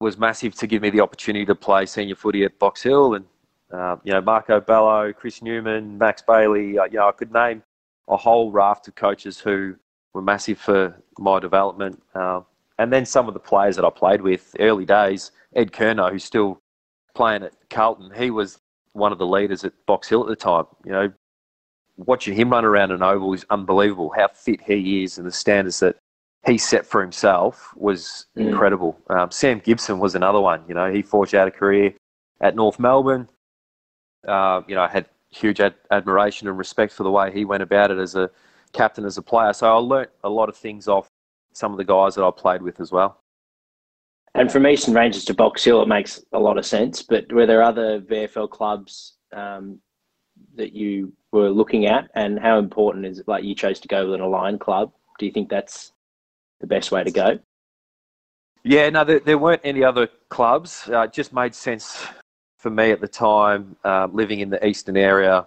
was 0.00 0.18
massive 0.18 0.54
to 0.56 0.66
give 0.66 0.82
me 0.82 0.90
the 0.90 1.00
opportunity 1.00 1.44
to 1.46 1.54
play 1.54 1.86
senior 1.86 2.16
footy 2.16 2.44
at 2.44 2.58
Box 2.58 2.82
Hill, 2.82 3.14
and 3.14 3.24
uh, 3.72 3.96
you 4.04 4.12
know 4.12 4.20
Marco 4.20 4.60
Bello, 4.60 5.12
Chris 5.12 5.42
Newman, 5.42 5.98
Max 5.98 6.22
Bailey. 6.22 6.78
Uh, 6.78 6.84
you 6.84 6.98
know 6.98 7.08
I 7.08 7.12
could 7.12 7.32
name 7.32 7.62
a 8.08 8.16
whole 8.16 8.52
raft 8.52 8.88
of 8.88 8.94
coaches 8.94 9.38
who 9.38 9.74
were 10.12 10.22
massive 10.22 10.58
for 10.58 11.02
my 11.18 11.40
development. 11.40 12.02
Uh, 12.14 12.40
and 12.78 12.92
then 12.92 13.06
some 13.06 13.28
of 13.28 13.34
the 13.34 13.40
players 13.40 13.76
that 13.76 13.84
I 13.84 13.90
played 13.90 14.20
with 14.20 14.54
early 14.58 14.84
days, 14.84 15.30
Ed 15.54 15.72
Curnow, 15.72 16.10
who's 16.10 16.24
still 16.24 16.60
playing 17.14 17.42
at 17.44 17.52
Carlton, 17.70 18.10
he 18.16 18.30
was 18.30 18.58
one 18.92 19.12
of 19.12 19.18
the 19.18 19.26
leaders 19.26 19.64
at 19.64 19.72
Box 19.86 20.08
Hill 20.08 20.22
at 20.22 20.28
the 20.28 20.36
time. 20.36 20.64
You 20.84 20.92
know, 20.92 21.12
watching 21.96 22.34
him 22.34 22.50
run 22.50 22.64
around 22.64 22.90
an 22.90 23.02
oval 23.02 23.32
is 23.32 23.46
unbelievable. 23.50 24.12
How 24.16 24.28
fit 24.28 24.60
he 24.60 25.04
is 25.04 25.18
and 25.18 25.26
the 25.26 25.32
standards 25.32 25.80
that 25.80 25.96
he 26.46 26.58
set 26.58 26.84
for 26.84 27.00
himself 27.00 27.72
was 27.76 28.26
mm. 28.36 28.48
incredible. 28.48 28.98
Um, 29.08 29.30
Sam 29.30 29.60
Gibson 29.60 29.98
was 29.98 30.14
another 30.14 30.40
one. 30.40 30.64
You 30.68 30.74
know, 30.74 30.92
he 30.92 31.02
forged 31.02 31.34
out 31.34 31.48
a 31.48 31.52
career 31.52 31.94
at 32.40 32.56
North 32.56 32.78
Melbourne. 32.78 33.28
Uh, 34.26 34.62
you 34.66 34.74
know, 34.74 34.82
I 34.82 34.88
had 34.88 35.06
huge 35.30 35.60
ad- 35.60 35.74
admiration 35.90 36.48
and 36.48 36.56
respect 36.56 36.92
for 36.92 37.02
the 37.02 37.10
way 37.10 37.32
he 37.32 37.44
went 37.44 37.62
about 37.62 37.90
it 37.90 37.98
as 37.98 38.14
a 38.14 38.30
captain, 38.72 39.04
as 39.04 39.18
a 39.18 39.22
player. 39.22 39.52
So 39.52 39.66
I 39.66 39.78
learnt 39.78 40.10
a 40.24 40.28
lot 40.28 40.48
of 40.48 40.56
things 40.56 40.88
off 40.88 41.08
some 41.52 41.72
of 41.72 41.78
the 41.78 41.84
guys 41.84 42.14
that 42.14 42.24
I 42.24 42.30
played 42.30 42.62
with 42.62 42.80
as 42.80 42.92
well. 42.92 43.18
And 44.34 44.50
from 44.50 44.66
Eastern 44.66 44.94
Rangers 44.94 45.24
to 45.26 45.34
Box 45.34 45.62
Hill, 45.62 45.82
it 45.82 45.88
makes 45.88 46.24
a 46.32 46.38
lot 46.38 46.56
of 46.56 46.64
sense. 46.64 47.02
But 47.02 47.30
were 47.32 47.46
there 47.46 47.62
other 47.62 48.00
VFL 48.00 48.48
clubs 48.48 49.14
um, 49.32 49.78
that 50.54 50.72
you 50.72 51.12
were 51.32 51.50
looking 51.50 51.86
at, 51.86 52.10
and 52.14 52.38
how 52.38 52.58
important 52.58 53.04
is 53.04 53.18
it? 53.18 53.28
Like 53.28 53.44
you 53.44 53.54
chose 53.54 53.78
to 53.80 53.88
go 53.88 54.06
with 54.06 54.14
an 54.14 54.20
aligned 54.20 54.60
club. 54.60 54.92
Do 55.18 55.26
you 55.26 55.32
think 55.32 55.50
that's 55.50 55.92
the 56.60 56.66
best 56.66 56.92
way 56.92 57.04
to 57.04 57.10
go? 57.10 57.38
Yeah, 58.64 58.88
no, 58.90 59.04
there, 59.04 59.20
there 59.20 59.38
weren't 59.38 59.62
any 59.64 59.84
other 59.84 60.08
clubs. 60.30 60.88
Uh, 60.88 61.00
it 61.00 61.12
just 61.12 61.34
made 61.34 61.54
sense 61.54 62.06
for 62.62 62.70
me 62.70 62.92
at 62.92 63.00
the 63.00 63.08
time, 63.08 63.74
uh, 63.84 64.06
living 64.12 64.38
in 64.38 64.48
the 64.48 64.64
eastern 64.64 64.96
area, 64.96 65.46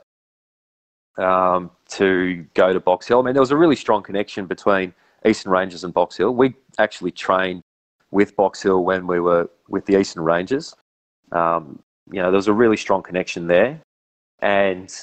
um, 1.17 1.71
to 1.87 2.45
go 2.53 2.73
to 2.73 2.79
Box 2.81 3.07
Hill. 3.07 3.19
I 3.19 3.23
mean, 3.23 3.33
there 3.33 3.41
was 3.41 3.51
a 3.51 3.57
really 3.57 3.77
strong 3.77 4.03
connection 4.03 4.45
between 4.47 4.93
Eastern 5.25 5.49
Rangers 5.49 5.85
and 5.85 5.93
Box 5.93 6.17
Hill. 6.17 6.35
We 6.35 6.55
actually 6.77 7.11
trained 7.11 7.61
with 8.11 8.35
Box 8.35 8.61
Hill 8.61 8.83
when 8.83 9.07
we 9.07 9.21
were 9.21 9.49
with 9.69 9.85
the 9.85 9.97
Eastern 9.97 10.23
Rangers. 10.23 10.75
Um, 11.31 11.79
you 12.11 12.21
know, 12.21 12.31
there 12.31 12.37
was 12.37 12.49
a 12.49 12.53
really 12.53 12.75
strong 12.75 13.01
connection 13.01 13.47
there. 13.47 13.79
And 14.39 14.93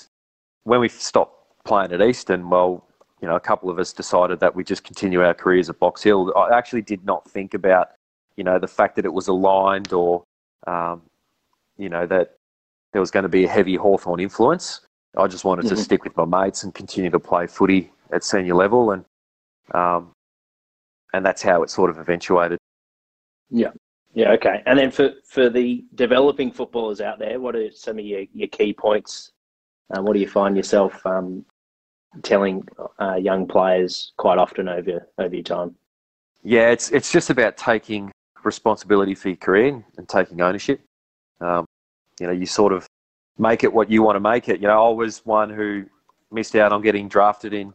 when 0.65 0.81
we 0.81 0.89
stopped 0.89 1.65
playing 1.65 1.93
at 1.93 2.03
Eastern, 2.03 2.51
well, 2.51 2.87
you 3.23 3.29
know, 3.29 3.37
a 3.37 3.41
couple 3.41 3.71
of 3.71 3.79
us 3.79 3.95
decided 3.95 4.39
that 4.41 4.55
we 4.55 4.65
just 4.65 4.85
continue 4.85 5.23
our 5.23 5.33
careers 5.33 5.71
at 5.71 5.79
Box 5.79 6.03
Hill. 6.03 6.31
I 6.37 6.57
actually 6.57 6.83
did 6.83 7.07
not 7.07 7.29
think 7.29 7.55
about, 7.55 7.89
you 8.37 8.45
know, 8.45 8.59
the 8.59 8.69
fact 8.69 8.97
that 8.97 9.07
it 9.07 9.13
was 9.15 9.29
aligned 9.29 9.95
or, 9.95 10.25
um, 10.67 11.01
you 11.79 11.89
know, 11.89 12.07
that 12.07 12.37
there 12.93 13.01
was 13.01 13.11
going 13.11 13.23
to 13.23 13.29
be 13.29 13.45
a 13.45 13.49
heavy 13.49 13.75
Hawthorn 13.75 14.21
influence. 14.21 14.81
I 15.17 15.27
just 15.27 15.45
wanted 15.45 15.67
mm-hmm. 15.67 15.75
to 15.77 15.83
stick 15.83 16.05
with 16.05 16.17
my 16.17 16.25
mates 16.25 16.65
and 16.65 16.75
continue 16.75 17.11
to 17.11 17.19
play 17.19 17.47
footy 17.47 17.93
at 18.13 18.25
senior 18.25 18.55
level, 18.55 18.93
and 18.93 19.05
um, 19.75 20.13
and 21.13 21.25
that's 21.25 21.43
how 21.43 21.63
it 21.63 21.71
sort 21.71 21.91
of 21.91 21.99
eventuated. 21.99 22.59
Yeah, 23.51 23.71
yeah, 24.15 24.33
okay. 24.33 24.63
And 24.67 24.79
then 24.79 24.91
for 24.91 25.11
for 25.27 25.51
the 25.51 25.85
developing 25.95 26.51
footballers 26.51 27.01
out 27.01 27.19
there, 27.19 27.41
what 27.41 27.57
are 27.57 27.71
some 27.73 27.99
of 27.99 28.05
your, 28.05 28.25
your 28.33 28.49
key 28.49 28.73
points? 28.73 29.33
Uh, 29.95 30.03
what 30.03 30.15
do 30.15 30.21
you 30.21 30.29
find 30.29 30.57
yourself 30.57 31.05
um, 31.07 31.45
telling 32.23 32.67
uh, 32.99 33.17
young 33.17 33.47
players 33.47 34.13
quite 34.17 34.39
often 34.39 34.69
over 34.69 35.07
over 35.19 35.35
your 35.35 35.45
time? 35.45 35.75
Yeah, 36.43 36.71
it's 36.71 36.91
it's 36.91 37.13
just 37.13 37.31
about 37.31 37.57
taking 37.57 38.11
responsibility 38.45 39.15
for 39.15 39.29
your 39.29 39.37
career 39.37 39.85
and 39.97 40.09
taking 40.09 40.41
ownership. 40.41 40.81
Um, 41.43 41.67
you 42.21 42.27
know, 42.27 42.33
you 42.33 42.47
sort 42.47 42.73
of 42.73 42.87
make 43.39 43.65
it 43.65 43.73
what 43.73 43.91
you 43.91 44.03
want 44.03 44.17
to 44.17 44.21
make 44.21 44.49
it. 44.49 44.61
You 44.61 44.69
know, 44.69 44.87
I 44.87 44.91
was 44.91 45.25
one 45.25 45.51
who 45.51 45.85
missed 46.31 46.55
out 46.55 46.73
on 46.73 46.83
getting 46.83 47.09
drafted 47.09 47.53
in 47.53 47.75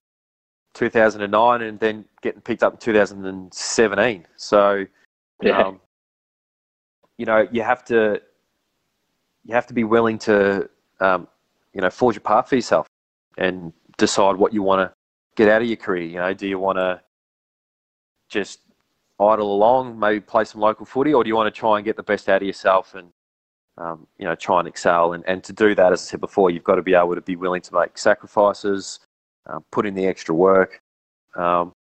2009 0.74 1.62
and 1.62 1.80
then 1.80 2.06
getting 2.22 2.42
picked 2.42 2.64
up 2.64 2.74
in 2.74 2.80
2017. 2.80 4.26
So, 4.36 4.86
yeah. 5.42 5.62
Um, 5.62 5.82
you 7.18 7.26
know, 7.26 7.48
you 7.52 7.64
have 7.64 7.84
to 7.86 8.22
you 9.46 9.54
have 9.56 9.68
to 9.68 9.74
be 9.74 9.84
willing 9.84 10.20
to 10.20 10.70
um, 11.00 11.28
you 11.74 11.82
know 11.82 11.90
forge 11.90 12.18
a 12.18 12.22
path 12.22 12.50
for 12.50 12.56
yourself 12.56 12.88
and 13.38 13.74
decide 13.98 14.36
what 14.36 14.54
you 14.54 14.62
want 14.62 14.82
to 14.82 14.94
get 15.36 15.50
out 15.50 15.62
of 15.62 15.68
your 15.68 15.78
career. 15.78 16.04
You 16.04 16.18
know, 16.18 16.34
do 16.34 16.48
you 16.48 16.60
want 16.60 16.78
to 16.78 17.02
just 18.30 18.60
idle 19.20 19.52
along, 19.54 19.98
maybe 19.98 20.20
play 20.20 20.44
some 20.44 20.62
local 20.62 20.86
footy, 20.86 21.14
or 21.14 21.24
do 21.24 21.28
you 21.28 21.36
want 21.36 21.54
to 21.54 21.60
try 21.60 21.78
and 21.78 21.86
get 21.86 21.96
the 21.96 22.04
best 22.04 22.30
out 22.30 22.42
of 22.42 22.48
yourself 22.48 22.94
and 22.94 23.10
um, 23.78 24.08
you 24.18 24.26
know, 24.26 24.36
try 24.36 24.60
and 24.60 24.68
excel. 24.68 25.14
And, 25.14 25.24
and 25.28 25.44
to 25.44 25.54
do 25.54 25.76
that, 25.76 25.94
as 25.94 26.02
I 26.02 26.06
said 26.06 26.22
before, 26.22 26.50
you've 26.50 26.64
got 26.64 26.76
to 26.76 26.82
be 26.82 26.94
able 26.94 27.16
to 27.16 27.22
be 27.22 27.36
willing 27.36 27.62
to 27.62 27.74
make 27.74 27.98
sacrifices, 27.98 29.00
uh, 29.48 29.60
put 29.72 29.86
in 29.86 29.94
the 29.94 30.06
extra 30.06 30.34
work, 30.34 30.82
um, 31.36 31.74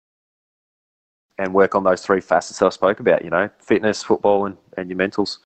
and 1.39 1.53
work 1.53 1.75
on 1.75 1.85
those 1.85 2.03
three 2.03 2.21
facets 2.21 2.59
that 2.59 2.67
I 2.67 2.71
spoke 2.71 3.01
about. 3.01 3.25
You 3.25 3.31
know, 3.31 3.49
fitness, 3.59 4.03
football, 4.03 4.47
and, 4.47 4.57
and 4.77 4.89
your 4.89 4.99
mentals 4.99 5.39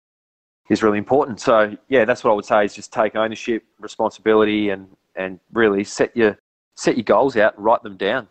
is 0.69 0.83
really 0.83 0.99
important. 0.99 1.41
So 1.41 1.77
yeah, 1.89 2.05
that's 2.05 2.25
what 2.25 2.31
I 2.31 2.35
would 2.35 2.45
say 2.45 2.65
is 2.65 2.75
just 2.75 2.93
take 2.93 3.17
ownership, 3.17 3.65
responsibility, 3.79 4.71
and 4.71 4.89
and 5.17 5.41
really 5.53 5.85
set 5.85 6.17
your 6.17 6.39
set 6.77 6.97
your 6.97 7.05
goals 7.05 7.37
out 7.37 7.57
and 7.57 7.65
write 7.65 7.83
them 7.83 7.97
down, 7.97 8.29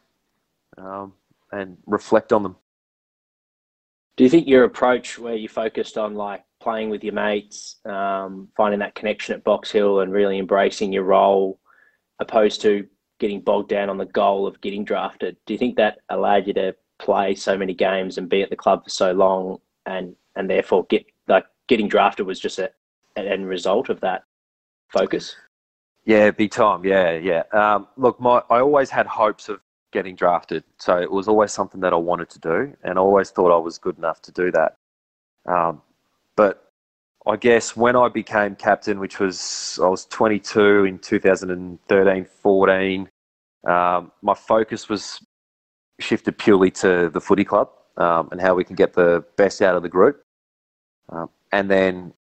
um, 0.78 1.14
and 1.52 1.78
reflect 1.86 2.34
on 2.34 2.44
them. 2.44 2.56
Do 4.18 4.24
you 4.24 4.30
think 4.30 4.48
your 4.48 4.66
approach, 4.66 5.18
where 5.18 5.36
you 5.36 5.48
focused 5.48 5.98
on 5.98 6.16
like 6.16 6.44
playing 6.60 6.90
with 6.90 7.04
your 7.04 7.14
mates, 7.14 7.78
um, 7.86 8.50
finding 8.56 8.80
that 8.80 8.96
connection 8.96 9.34
at 9.34 9.44
Box 9.44 9.72
Hill, 9.72 10.02
and 10.02 10.12
really 10.12 10.40
embracing 10.40 10.94
your 10.94 11.04
role, 11.04 11.60
opposed 12.20 12.62
to 12.62 12.88
getting 13.20 13.42
bogged 13.42 13.70
down 13.70 13.90
on 13.90 13.98
the 13.98 14.06
goal 14.06 14.48
of 14.48 14.60
getting 14.62 14.84
drafted. 14.84 15.38
Do 15.46 15.54
you 15.54 15.58
think 15.58 15.76
that 15.78 16.00
allowed 16.10 16.48
you 16.48 16.54
to 16.54 16.76
play 17.00 17.36
so 17.36 17.58
many 17.58 17.74
games 17.74 18.18
and 18.18 18.30
be 18.30 18.42
at 18.42 18.50
the 18.50 18.56
club 18.56 18.84
for 18.84 18.90
so 18.90 19.12
long, 19.12 19.60
and 19.86 20.16
and 20.36 20.50
therefore 20.50 20.86
get 20.86 21.06
like 21.28 21.46
getting 21.68 21.88
drafted 21.88 22.26
was 22.26 22.40
just 22.40 22.60
a, 22.60 22.70
an 23.16 23.28
end 23.28 23.48
result 23.48 23.90
of 23.90 24.00
that 24.02 24.24
focus? 24.90 25.36
Yeah, 26.06 26.32
big 26.32 26.52
time. 26.52 26.84
Yeah, 26.86 27.12
yeah. 27.14 27.44
Um, 27.52 27.88
look, 27.98 28.20
my 28.20 28.42
I 28.50 28.60
always 28.60 28.90
had 28.90 29.06
hopes 29.06 29.50
of 29.50 29.60
getting 29.92 30.16
drafted, 30.16 30.64
so 30.78 30.98
it 30.98 31.12
was 31.12 31.28
always 31.28 31.52
something 31.52 31.82
that 31.82 31.94
I 31.94 31.98
wanted 31.98 32.30
to 32.32 32.40
do, 32.40 32.74
and 32.84 32.98
I 32.98 33.02
always 33.02 33.32
thought 33.32 33.56
I 33.56 33.60
was 33.60 33.78
good 33.78 33.98
enough 33.98 34.22
to 34.24 34.32
do 34.32 34.52
that. 34.52 34.76
Um, 35.48 35.82
but 36.40 36.72
I 37.28 37.36
guess 37.36 37.76
when 37.76 37.98
I 37.98 38.08
became 38.08 38.56
captain, 38.56 38.98
which 39.02 39.20
was 39.20 39.78
I 39.84 39.90
was 39.90 40.06
22 40.06 40.86
in 40.86 40.98
2013 41.00 42.26
14, 42.42 43.10
um, 43.68 44.12
my 44.22 44.34
focus 44.34 44.88
was 44.88 45.20
shifted 46.00 46.38
purely 46.38 46.72
to 46.72 47.10
the 47.10 47.20
footy 47.20 47.44
club 47.44 47.68
um, 47.98 48.30
and 48.32 48.40
how 48.40 48.56
we 48.56 48.64
can 48.64 48.78
get 48.78 48.94
the 48.94 49.22
best 49.36 49.62
out 49.62 49.76
of 49.76 49.84
the 49.84 49.90
group. 49.90 50.24
Um, 51.10 51.30
and 51.52 51.70
then 51.70 52.14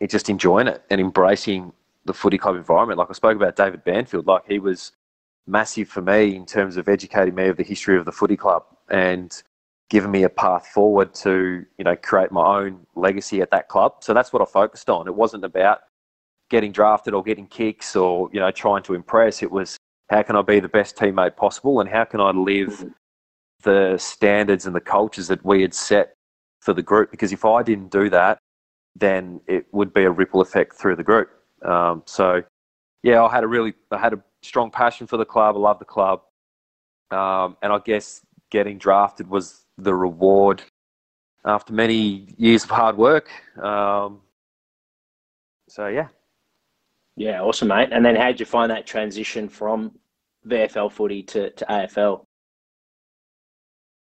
it 0.00 0.10
just 0.10 0.28
enjoying 0.28 0.68
it 0.68 0.82
and 0.90 1.00
embracing 1.00 1.72
the 2.04 2.12
footy 2.12 2.36
club 2.36 2.56
environment. 2.56 2.98
Like 2.98 3.08
I 3.08 3.14
spoke 3.14 3.36
about 3.36 3.56
David 3.56 3.84
Banfield, 3.84 4.26
like 4.26 4.42
he 4.46 4.58
was 4.58 4.92
massive 5.46 5.88
for 5.88 6.02
me 6.02 6.36
in 6.36 6.44
terms 6.44 6.76
of 6.76 6.90
educating 6.90 7.34
me 7.34 7.48
of 7.48 7.56
the 7.56 7.64
history 7.64 7.96
of 7.96 8.04
the 8.04 8.12
footy 8.12 8.36
club 8.36 8.64
and 8.90 9.42
given 9.90 10.10
me 10.10 10.22
a 10.22 10.28
path 10.28 10.66
forward 10.68 11.14
to 11.14 11.64
you 11.78 11.84
know 11.84 11.96
create 11.96 12.32
my 12.32 12.60
own 12.60 12.86
legacy 12.94 13.40
at 13.40 13.50
that 13.50 13.68
club. 13.68 13.96
So 14.00 14.14
that's 14.14 14.32
what 14.32 14.42
I 14.42 14.46
focused 14.46 14.90
on. 14.90 15.06
It 15.06 15.14
wasn't 15.14 15.44
about 15.44 15.80
getting 16.50 16.72
drafted 16.72 17.14
or 17.14 17.22
getting 17.22 17.46
kicks 17.46 17.96
or 17.96 18.28
you 18.32 18.40
know 18.40 18.50
trying 18.50 18.82
to 18.84 18.94
impress. 18.94 19.42
It 19.42 19.50
was 19.50 19.76
how 20.10 20.22
can 20.22 20.36
I 20.36 20.42
be 20.42 20.60
the 20.60 20.68
best 20.68 20.96
teammate 20.96 21.36
possible 21.36 21.80
and 21.80 21.88
how 21.88 22.04
can 22.04 22.20
I 22.20 22.30
live 22.30 22.84
the 23.62 23.96
standards 23.98 24.66
and 24.66 24.76
the 24.76 24.80
cultures 24.80 25.28
that 25.28 25.44
we 25.44 25.62
had 25.62 25.74
set 25.74 26.14
for 26.60 26.72
the 26.72 26.82
group. 26.82 27.10
Because 27.10 27.32
if 27.32 27.44
I 27.44 27.62
didn't 27.62 27.90
do 27.90 28.10
that, 28.10 28.38
then 28.94 29.40
it 29.46 29.66
would 29.72 29.92
be 29.92 30.04
a 30.04 30.10
ripple 30.10 30.40
effect 30.40 30.74
through 30.76 30.96
the 30.96 31.02
group. 31.02 31.30
Um, 31.64 32.02
so 32.06 32.42
yeah, 33.02 33.22
I 33.22 33.30
had 33.30 33.44
a 33.44 33.46
really 33.46 33.74
I 33.90 33.98
had 33.98 34.12
a 34.12 34.22
strong 34.42 34.70
passion 34.70 35.06
for 35.06 35.16
the 35.16 35.24
club. 35.24 35.56
I 35.56 35.58
love 35.58 35.78
the 35.78 35.84
club, 35.84 36.22
um, 37.10 37.56
and 37.62 37.72
I 37.72 37.78
guess 37.84 38.20
getting 38.50 38.78
drafted 38.78 39.28
was 39.28 39.63
the 39.78 39.94
reward 39.94 40.62
after 41.44 41.72
many 41.72 42.34
years 42.36 42.64
of 42.64 42.70
hard 42.70 42.96
work. 42.96 43.28
Um, 43.62 44.20
so 45.68 45.88
yeah. 45.88 46.08
Yeah, 47.16 47.42
awesome, 47.42 47.68
mate. 47.68 47.90
And 47.92 48.04
then 48.04 48.16
how 48.16 48.26
did 48.26 48.40
you 48.40 48.46
find 48.46 48.70
that 48.70 48.86
transition 48.86 49.48
from 49.48 49.92
VFL 50.48 50.90
footy 50.90 51.22
to, 51.24 51.50
to 51.50 51.64
AFL? 51.66 52.24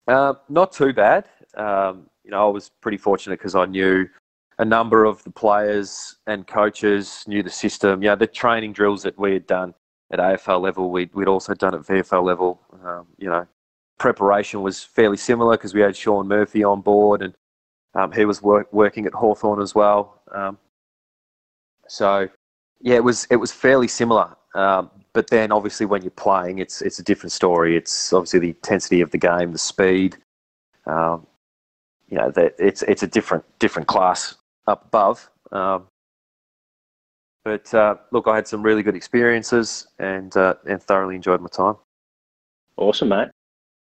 Uh, 0.06 0.34
not 0.48 0.72
too 0.72 0.92
bad. 0.92 1.28
Um, 1.56 2.08
you 2.24 2.30
know, 2.30 2.46
I 2.46 2.50
was 2.50 2.70
pretty 2.80 2.98
fortunate 2.98 3.38
because 3.38 3.54
I 3.54 3.66
knew 3.66 4.06
a 4.58 4.64
number 4.64 5.04
of 5.04 5.22
the 5.24 5.30
players 5.30 6.16
and 6.26 6.46
coaches, 6.46 7.24
knew 7.26 7.42
the 7.42 7.50
system. 7.50 8.02
Yeah, 8.02 8.14
the 8.14 8.26
training 8.26 8.72
drills 8.72 9.02
that 9.02 9.18
we 9.18 9.32
had 9.32 9.46
done 9.46 9.74
at 10.12 10.18
AFL 10.20 10.60
level, 10.60 10.90
we'd, 10.90 11.12
we'd 11.14 11.28
also 11.28 11.54
done 11.54 11.74
at 11.74 11.80
VFL 11.80 12.22
level. 12.22 12.60
Um, 12.84 13.06
you 13.18 13.28
know, 13.28 13.46
preparation 13.98 14.62
was 14.62 14.82
fairly 14.82 15.16
similar 15.16 15.56
because 15.56 15.74
we 15.74 15.80
had 15.80 15.96
Sean 15.96 16.28
Murphy 16.28 16.64
on 16.64 16.80
board 16.80 17.22
and 17.22 17.34
um, 17.94 18.12
he 18.12 18.24
was 18.24 18.42
work, 18.42 18.72
working 18.72 19.06
at 19.06 19.12
Hawthorn 19.12 19.62
as 19.62 19.74
well. 19.74 20.20
Um, 20.32 20.58
so, 21.88 22.28
yeah, 22.80 22.96
it 22.96 23.04
was 23.04 23.26
it 23.30 23.36
was 23.36 23.52
fairly 23.52 23.88
similar. 23.88 24.36
Um, 24.54 24.90
but 25.12 25.30
then, 25.30 25.52
obviously, 25.52 25.86
when 25.86 26.02
you're 26.02 26.10
playing, 26.10 26.58
it's 26.58 26.82
it's 26.82 26.98
a 26.98 27.02
different 27.02 27.32
story. 27.32 27.76
It's 27.76 28.12
obviously 28.12 28.40
the 28.40 28.48
intensity 28.48 29.00
of 29.00 29.10
the 29.10 29.18
game, 29.18 29.52
the 29.52 29.58
speed. 29.58 30.16
Um, 30.86 31.26
you 32.08 32.18
know, 32.18 32.30
that 32.30 32.54
it's 32.58 32.82
it's 32.82 33.02
a 33.02 33.06
different 33.06 33.44
different 33.58 33.86
class 33.86 34.36
up 34.66 34.86
above. 34.86 35.30
Um, 35.52 35.86
but 37.44 37.72
uh, 37.74 37.96
look, 38.10 38.26
I 38.26 38.36
had 38.36 38.48
some 38.48 38.62
really 38.62 38.82
good 38.82 38.96
experiences 38.96 39.86
and 39.98 40.36
uh, 40.36 40.54
and 40.66 40.82
thoroughly 40.82 41.14
enjoyed 41.14 41.40
my 41.40 41.48
time. 41.48 41.76
Awesome, 42.76 43.08
mate. 43.08 43.28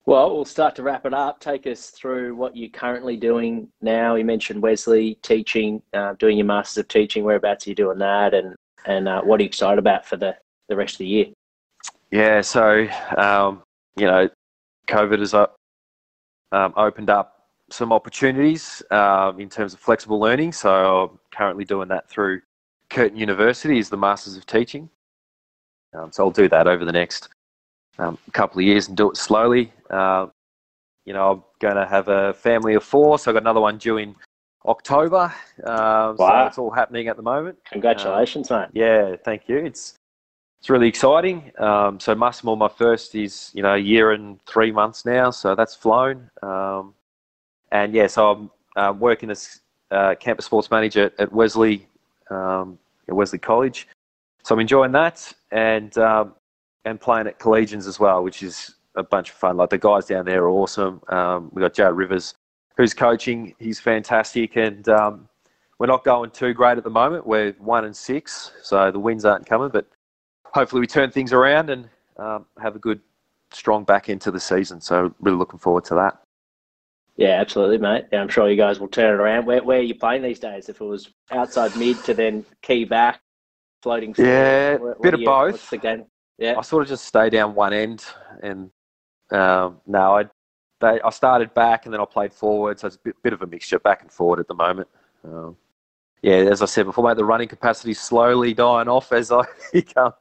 Well, 0.08 0.34
we'll 0.34 0.46
start 0.46 0.74
to 0.78 0.84
wrap 0.84 1.06
it 1.06 1.14
up. 1.14 1.42
Take 1.42 1.68
us 1.68 1.90
through 1.90 2.34
what 2.34 2.56
you're 2.56 2.70
currently 2.70 3.18
doing 3.18 3.68
now. 3.82 4.16
You 4.16 4.24
mentioned 4.24 4.62
Wesley 4.62 5.16
teaching, 5.16 5.82
uh, 5.94 6.14
doing 6.14 6.38
your 6.38 6.46
Masters 6.46 6.78
of 6.78 6.88
Teaching. 6.88 7.26
Whereabouts 7.26 7.68
are 7.68 7.72
you 7.72 7.76
doing 7.76 7.98
that? 7.98 8.34
And, 8.34 8.56
and 8.86 9.10
uh, 9.10 9.22
what 9.22 9.42
are 9.42 9.44
you 9.44 9.48
excited 9.48 9.78
about 9.78 10.06
for 10.06 10.16
the, 10.16 10.34
the 10.70 10.78
rest 10.78 10.94
of 10.94 11.00
the 11.00 11.08
year? 11.08 11.26
Yeah, 12.10 12.40
so, 12.40 12.88
um, 13.18 13.64
you 13.98 14.06
know, 14.06 14.30
COVID 14.88 15.20
has 15.20 15.34
uh, 15.34 15.48
um, 16.54 16.74
opened 16.78 17.10
up 17.10 17.50
some 17.70 17.92
opportunities 17.92 18.82
um, 18.92 19.42
in 19.42 19.50
terms 19.50 19.74
of 19.74 19.82
flexible 19.82 20.22
learning. 20.22 20.54
So 20.54 21.10
I'm 21.12 21.20
currently 21.32 21.66
doing 21.66 21.90
that 21.90 22.10
through 22.10 22.44
Curtin 22.90 23.18
University 23.18 23.78
as 23.78 23.90
the 23.90 23.98
Masters 23.98 24.38
of 24.38 24.46
Teaching. 24.46 24.90
Um, 25.94 26.14
so 26.14 26.24
I'll 26.24 26.32
do 26.32 26.48
that 26.48 26.66
over 26.66 26.86
the 26.86 26.94
next 26.94 27.28
um, 28.00 28.18
couple 28.32 28.60
of 28.60 28.66
years 28.66 28.88
and 28.88 28.96
do 28.96 29.12
it 29.12 29.18
slowly. 29.18 29.74
Uh, 29.90 30.28
you 31.06 31.14
know, 31.14 31.32
I'm 31.32 31.44
going 31.60 31.76
to 31.76 31.86
have 31.86 32.10
a 32.10 32.34
family 32.34 32.76
of 32.76 32.84
four, 32.84 33.18
so 33.18 33.32
I've 33.32 33.36
got 33.36 33.44
another 33.44 33.62
one 33.62 33.78
due 33.78 33.98
in 33.98 34.16
October. 34.66 35.34
Um, 35.64 36.16
wow. 36.16 36.16
So 36.18 36.48
it's 36.48 36.58
all 36.58 36.72
happening 36.72 37.08
at 37.08 37.16
the 37.16 37.24
moment. 37.24 37.58
Congratulations, 37.72 38.52
um, 38.52 38.62
mate. 38.62 38.70
Yeah, 38.74 39.16
thank 39.24 39.48
you. 39.48 39.58
It's 39.58 39.96
it's 40.60 40.70
really 40.70 40.88
exciting. 40.88 41.52
Um, 41.60 42.00
so 42.00 42.16
Massimo, 42.16 42.56
my 42.56 42.68
first 42.68 43.16
is 43.16 43.52
you 43.54 43.64
know 43.64 43.76
a 43.76 43.78
year 43.78 44.12
and 44.12 44.44
three 44.46 44.72
months 44.72 45.06
now, 45.06 45.32
so 45.32 45.56
that's 45.56 45.76
flown. 45.76 46.30
Um, 46.42 46.94
and 47.72 47.94
yeah, 47.94 48.08
so 48.08 48.32
I'm 48.32 48.52
uh, 48.76 48.94
working 48.94 49.30
as 49.30 49.62
uh, 49.92 50.16
campus 50.16 50.46
sports 50.46 50.70
manager 50.72 51.06
at, 51.06 51.20
at 51.20 51.32
Wesley 51.32 51.88
um, 52.30 52.78
at 53.08 53.16
Wesley 53.16 53.40
College. 53.40 53.88
So 54.44 54.56
I'm 54.56 54.60
enjoying 54.60 54.92
that, 54.94 55.32
and 55.52 55.98
um, 55.98 56.34
and 56.86 57.00
playing 57.00 57.28
at 57.28 57.40
Collegians 57.40 57.88
as 57.88 58.00
well, 58.00 58.24
which 58.24 58.44
is 58.44 58.76
a 58.98 59.04
bunch 59.04 59.30
of 59.30 59.36
fun. 59.36 59.56
Like 59.56 59.70
the 59.70 59.78
guys 59.78 60.06
down 60.06 60.26
there 60.26 60.44
are 60.44 60.50
awesome. 60.50 61.02
Um, 61.08 61.50
we 61.54 61.62
got 61.62 61.74
Jared 61.74 61.96
Rivers, 61.96 62.36
who's 62.76 62.94
coaching. 62.94 63.56
He's 63.60 63.80
fantastic, 63.80 64.58
and 64.58 64.88
um, 64.90 65.30
we're 65.80 65.88
not 65.88 66.04
going 66.04 66.32
too 66.32 66.54
great 66.54 66.78
at 66.78 66.84
the 66.84 66.90
moment. 66.90 67.26
We're 67.26 67.54
one 67.54 67.86
and 67.86 67.96
six, 67.96 68.52
so 68.64 68.92
the 68.92 69.00
wins 69.00 69.24
aren't 69.24 69.46
coming. 69.46 69.70
But 69.70 69.88
hopefully, 70.46 70.82
we 70.82 70.88
turn 70.88 71.12
things 71.12 71.32
around 71.32 71.70
and 71.70 71.88
um, 72.18 72.46
have 72.60 72.76
a 72.76 72.80
good, 72.80 73.00
strong 73.52 73.84
back 73.84 74.10
end 74.10 74.22
to 74.22 74.32
the 74.32 74.40
season. 74.40 74.82
So 74.82 75.14
really 75.22 75.38
looking 75.38 75.60
forward 75.60 75.86
to 75.86 75.96
that. 75.96 76.20
Yeah, 77.16 77.40
absolutely, 77.42 77.80
mate. 77.80 78.06
Yeah, 78.12 78.22
I'm 78.22 78.30
sure 78.30 78.50
you 78.50 78.58
guys 78.58 78.80
will 78.80 78.88
turn 78.88 79.16
it 79.16 79.22
around. 79.22 79.46
Where, 79.48 79.64
where 79.64 79.80
are 79.80 79.84
you 79.84 79.96
playing 79.96 80.22
these 80.22 80.40
days? 80.40 80.70
If 80.70 80.82
it 80.82 80.86
was 80.86 81.10
outside 81.32 81.76
mid 81.76 82.04
to 82.04 82.14
then 82.14 82.46
key 82.62 82.86
back, 82.86 83.22
floating. 83.82 84.14
Forward, 84.14 84.32
yeah, 84.32 84.76
what, 84.76 85.02
bit 85.02 85.14
of 85.16 85.22
you, 85.22 85.26
both. 85.26 85.54
What's 85.54 85.70
the 85.72 85.78
game? 85.78 86.06
Yeah. 86.38 86.56
I 86.58 86.62
sort 86.62 86.84
of 86.84 86.90
just 86.90 87.06
stay 87.06 87.32
down 87.32 87.56
one 87.56 87.74
end, 87.74 88.06
and 88.44 88.70
um, 89.32 89.82
no, 89.86 90.18
I 90.18 90.26
they, 90.80 91.02
I 91.02 91.10
started 91.10 91.54
back 91.54 91.86
and 91.86 91.94
then 91.94 92.02
I 92.02 92.06
played 92.06 92.34
forward, 92.34 92.80
so 92.80 92.88
it's 92.88 92.98
a 92.98 93.00
bit, 93.00 93.16
bit 93.24 93.34
of 93.34 93.42
a 93.42 93.48
mixture, 93.48 93.80
back 93.80 94.02
and 94.02 94.12
forward 94.12 94.40
at 94.40 94.48
the 94.48 94.54
moment. 94.54 94.88
Um, 95.24 95.58
yeah, 96.22 96.36
as 96.36 96.62
I 96.62 96.66
said 96.66 96.86
before, 96.86 97.04
mate, 97.08 97.18
the 97.18 97.26
running 97.26 97.48
capacity 97.48 97.92
is 97.92 98.00
slowly 98.00 98.54
dying 98.54 98.88
off 98.88 99.12
as 99.12 99.32
I 99.32 99.44
become 99.74 100.14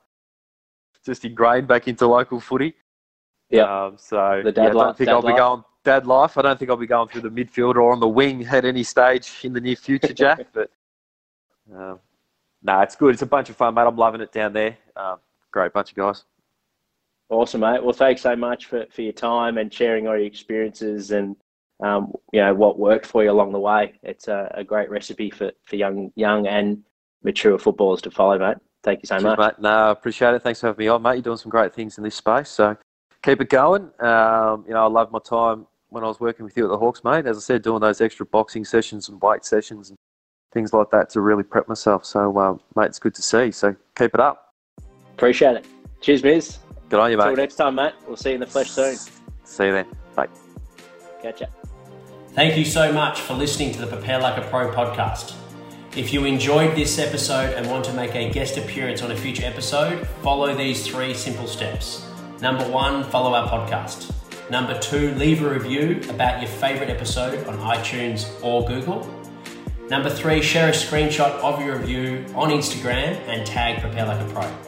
just 1.05 1.25
ingrained 1.25 1.69
back 1.69 1.88
into 1.88 2.07
local 2.07 2.40
footy. 2.40 2.75
Yeah. 3.49 3.85
Um, 3.87 3.97
so 3.97 4.42
the 4.45 4.53
dad 4.53 4.62
yeah, 4.62 4.69
I 4.69 4.73
don't 4.73 4.97
think 4.97 5.09
I'll 5.09 5.23
life. 5.23 5.35
be 5.35 5.38
going 5.38 5.64
dad 5.85 6.07
life. 6.07 6.37
I 6.37 6.42
don't 6.42 6.59
think 6.59 6.71
I'll 6.71 6.77
be 6.77 6.87
going 6.87 7.09
through 7.09 7.23
the 7.23 7.31
midfield 7.31 7.77
or 7.77 7.92
on 7.92 8.01
the 8.01 8.09
wing 8.09 8.45
at 8.47 8.64
any 8.64 8.83
stage 8.83 9.33
in 9.45 9.53
the 9.53 9.61
near 9.61 9.77
future, 9.77 10.12
Jack. 10.12 10.47
but 10.53 10.71
uh, 11.73 11.79
no, 11.79 12.01
nah, 12.62 12.83
it's 12.83 12.97
good. 12.97 13.14
It's 13.14 13.23
a 13.23 13.27
bunch 13.27 13.49
of 13.49 13.57
fun, 13.57 13.75
mate. 13.75 13.83
I'm 13.83 13.97
loving 13.97 14.21
it 14.21 14.33
down 14.33 14.53
there. 14.53 14.77
Um, 14.97 15.19
great 15.53 15.73
bunch 15.73 15.90
of 15.90 15.97
guys. 15.97 16.25
Awesome, 17.28 17.62
mate. 17.62 17.82
Well, 17.82 17.92
thanks 17.92 18.22
so 18.22 18.36
much 18.36 18.66
for, 18.66 18.86
for 18.90 19.02
your 19.02 19.12
time 19.12 19.58
and 19.58 19.72
sharing 19.72 20.06
all 20.06 20.16
your 20.16 20.26
experiences 20.26 21.10
and 21.10 21.36
um, 21.82 22.12
you 22.32 22.40
know 22.40 22.54
what 22.54 22.78
worked 22.78 23.04
for 23.04 23.22
you 23.22 23.30
along 23.30 23.52
the 23.52 23.58
way. 23.58 23.94
It's 24.02 24.28
a, 24.28 24.50
a, 24.54 24.64
great 24.64 24.88
recipe 24.88 25.30
for, 25.30 25.52
for 25.64 25.76
young 25.76 26.10
young 26.14 26.46
and 26.46 26.82
mature 27.22 27.58
footballers 27.58 28.00
to 28.02 28.10
follow, 28.10 28.38
mate. 28.38 28.56
Thank 28.82 29.02
you 29.02 29.06
so 29.08 29.16
Cheers, 29.16 29.24
much. 29.24 29.38
Mate. 29.38 29.58
No, 29.58 29.90
appreciate 29.90 30.34
it. 30.34 30.42
Thanks 30.42 30.60
for 30.60 30.68
having 30.68 30.84
me 30.84 30.88
on, 30.88 31.02
mate. 31.02 31.14
You're 31.14 31.22
doing 31.22 31.36
some 31.36 31.50
great 31.50 31.74
things 31.74 31.98
in 31.98 32.04
this 32.04 32.14
space, 32.14 32.48
so 32.48 32.76
keep 33.22 33.40
it 33.40 33.50
going. 33.50 33.90
Um, 34.00 34.64
you 34.66 34.72
know, 34.72 34.84
I 34.84 34.88
love 34.88 35.10
my 35.10 35.18
time 35.18 35.66
when 35.90 36.04
I 36.04 36.06
was 36.06 36.20
working 36.20 36.44
with 36.44 36.56
you 36.56 36.64
at 36.64 36.70
the 36.70 36.78
Hawks, 36.78 37.04
mate. 37.04 37.26
As 37.26 37.36
I 37.36 37.40
said, 37.40 37.62
doing 37.62 37.80
those 37.80 38.00
extra 38.00 38.24
boxing 38.24 38.64
sessions 38.64 39.08
and 39.08 39.20
weight 39.20 39.44
sessions 39.44 39.90
and 39.90 39.98
things 40.52 40.72
like 40.72 40.90
that 40.90 41.10
to 41.10 41.20
really 41.20 41.42
prep 41.42 41.68
myself. 41.68 42.04
So, 42.04 42.38
uh, 42.38 42.56
mate, 42.74 42.86
it's 42.86 42.98
good 42.98 43.14
to 43.14 43.22
see. 43.22 43.50
So 43.50 43.76
keep 43.96 44.14
it 44.14 44.20
up. 44.20 44.54
Appreciate 45.14 45.56
it. 45.56 45.66
Cheers, 46.00 46.22
Miz. 46.22 46.58
Good 46.88 47.01
on 47.01 47.11
you, 47.11 47.16
mate. 47.16 47.25
Until 47.25 47.37
next 47.37 47.55
time, 47.57 47.75
mate. 47.75 47.92
We'll 48.07 48.16
see 48.16 48.31
you 48.31 48.35
in 48.37 48.40
the 48.40 48.46
flesh 48.46 48.70
soon. 48.70 48.96
See 49.44 49.66
you 49.66 49.72
then. 49.72 49.87
Bye. 50.14 50.29
Catch 51.22 51.40
ya. 51.40 51.46
Thank 52.33 52.57
you 52.57 52.64
so 52.64 52.92
much 52.92 53.20
for 53.20 53.35
listening 53.35 53.72
to 53.72 53.81
the 53.81 53.87
Prepare 53.87 54.20
Like 54.20 54.37
a 54.37 54.46
Pro 54.49 54.70
podcast. 54.70 55.35
If 55.96 56.12
you 56.12 56.27
enjoyed 56.27 56.77
this 56.77 56.99
episode 56.99 57.55
and 57.55 57.66
want 57.70 57.85
to 57.87 57.92
make 57.94 58.14
a 58.14 58.31
guest 58.31 58.59
appearance 58.59 59.03
on 59.03 59.11
a 59.11 59.16
future 59.16 59.46
episode, 59.46 60.07
follow 60.22 60.55
these 60.55 60.87
three 60.87 61.14
simple 61.14 61.46
steps. 61.46 62.07
Number 62.42 62.68
one, 62.68 63.03
follow 63.05 63.33
our 63.33 63.49
podcast. 63.49 64.12
Number 64.51 64.79
two, 64.79 65.14
leave 65.14 65.42
a 65.42 65.49
review 65.49 66.03
about 66.11 66.42
your 66.42 66.51
favorite 66.51 66.90
episode 66.90 67.46
on 67.49 67.57
iTunes 67.59 68.31
or 68.44 68.66
Google. 68.68 69.11
Number 69.88 70.11
three, 70.11 70.42
share 70.42 70.68
a 70.68 70.72
screenshot 70.72 71.31
of 71.40 71.64
your 71.64 71.79
review 71.79 72.27
on 72.35 72.51
Instagram 72.51 73.16
and 73.27 73.46
tag 73.46 73.81
Prepare 73.81 74.07
Like 74.07 74.20
a 74.20 74.33
Pro. 74.33 74.65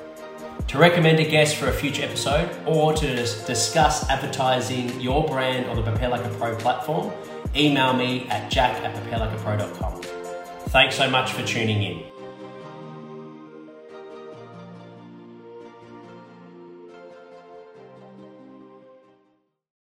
To 0.68 0.76
recommend 0.76 1.18
a 1.18 1.24
guest 1.24 1.56
for 1.56 1.68
a 1.68 1.72
future 1.72 2.02
episode 2.02 2.50
or 2.66 2.92
to 2.92 3.16
discuss 3.16 4.06
advertising 4.10 5.00
your 5.00 5.26
brand 5.26 5.64
on 5.64 5.76
the 5.76 5.82
Prepare 5.82 6.10
Like 6.10 6.26
a 6.26 6.28
Pro 6.36 6.54
platform, 6.56 7.10
email 7.56 7.94
me 7.94 8.26
at 8.28 8.50
jack 8.50 8.76
at 8.82 8.94
preparelikeapro.com. 8.94 10.02
Thanks 10.68 10.94
so 10.94 11.08
much 11.08 11.32
for 11.32 11.42
tuning 11.46 11.82
in. 11.82 12.17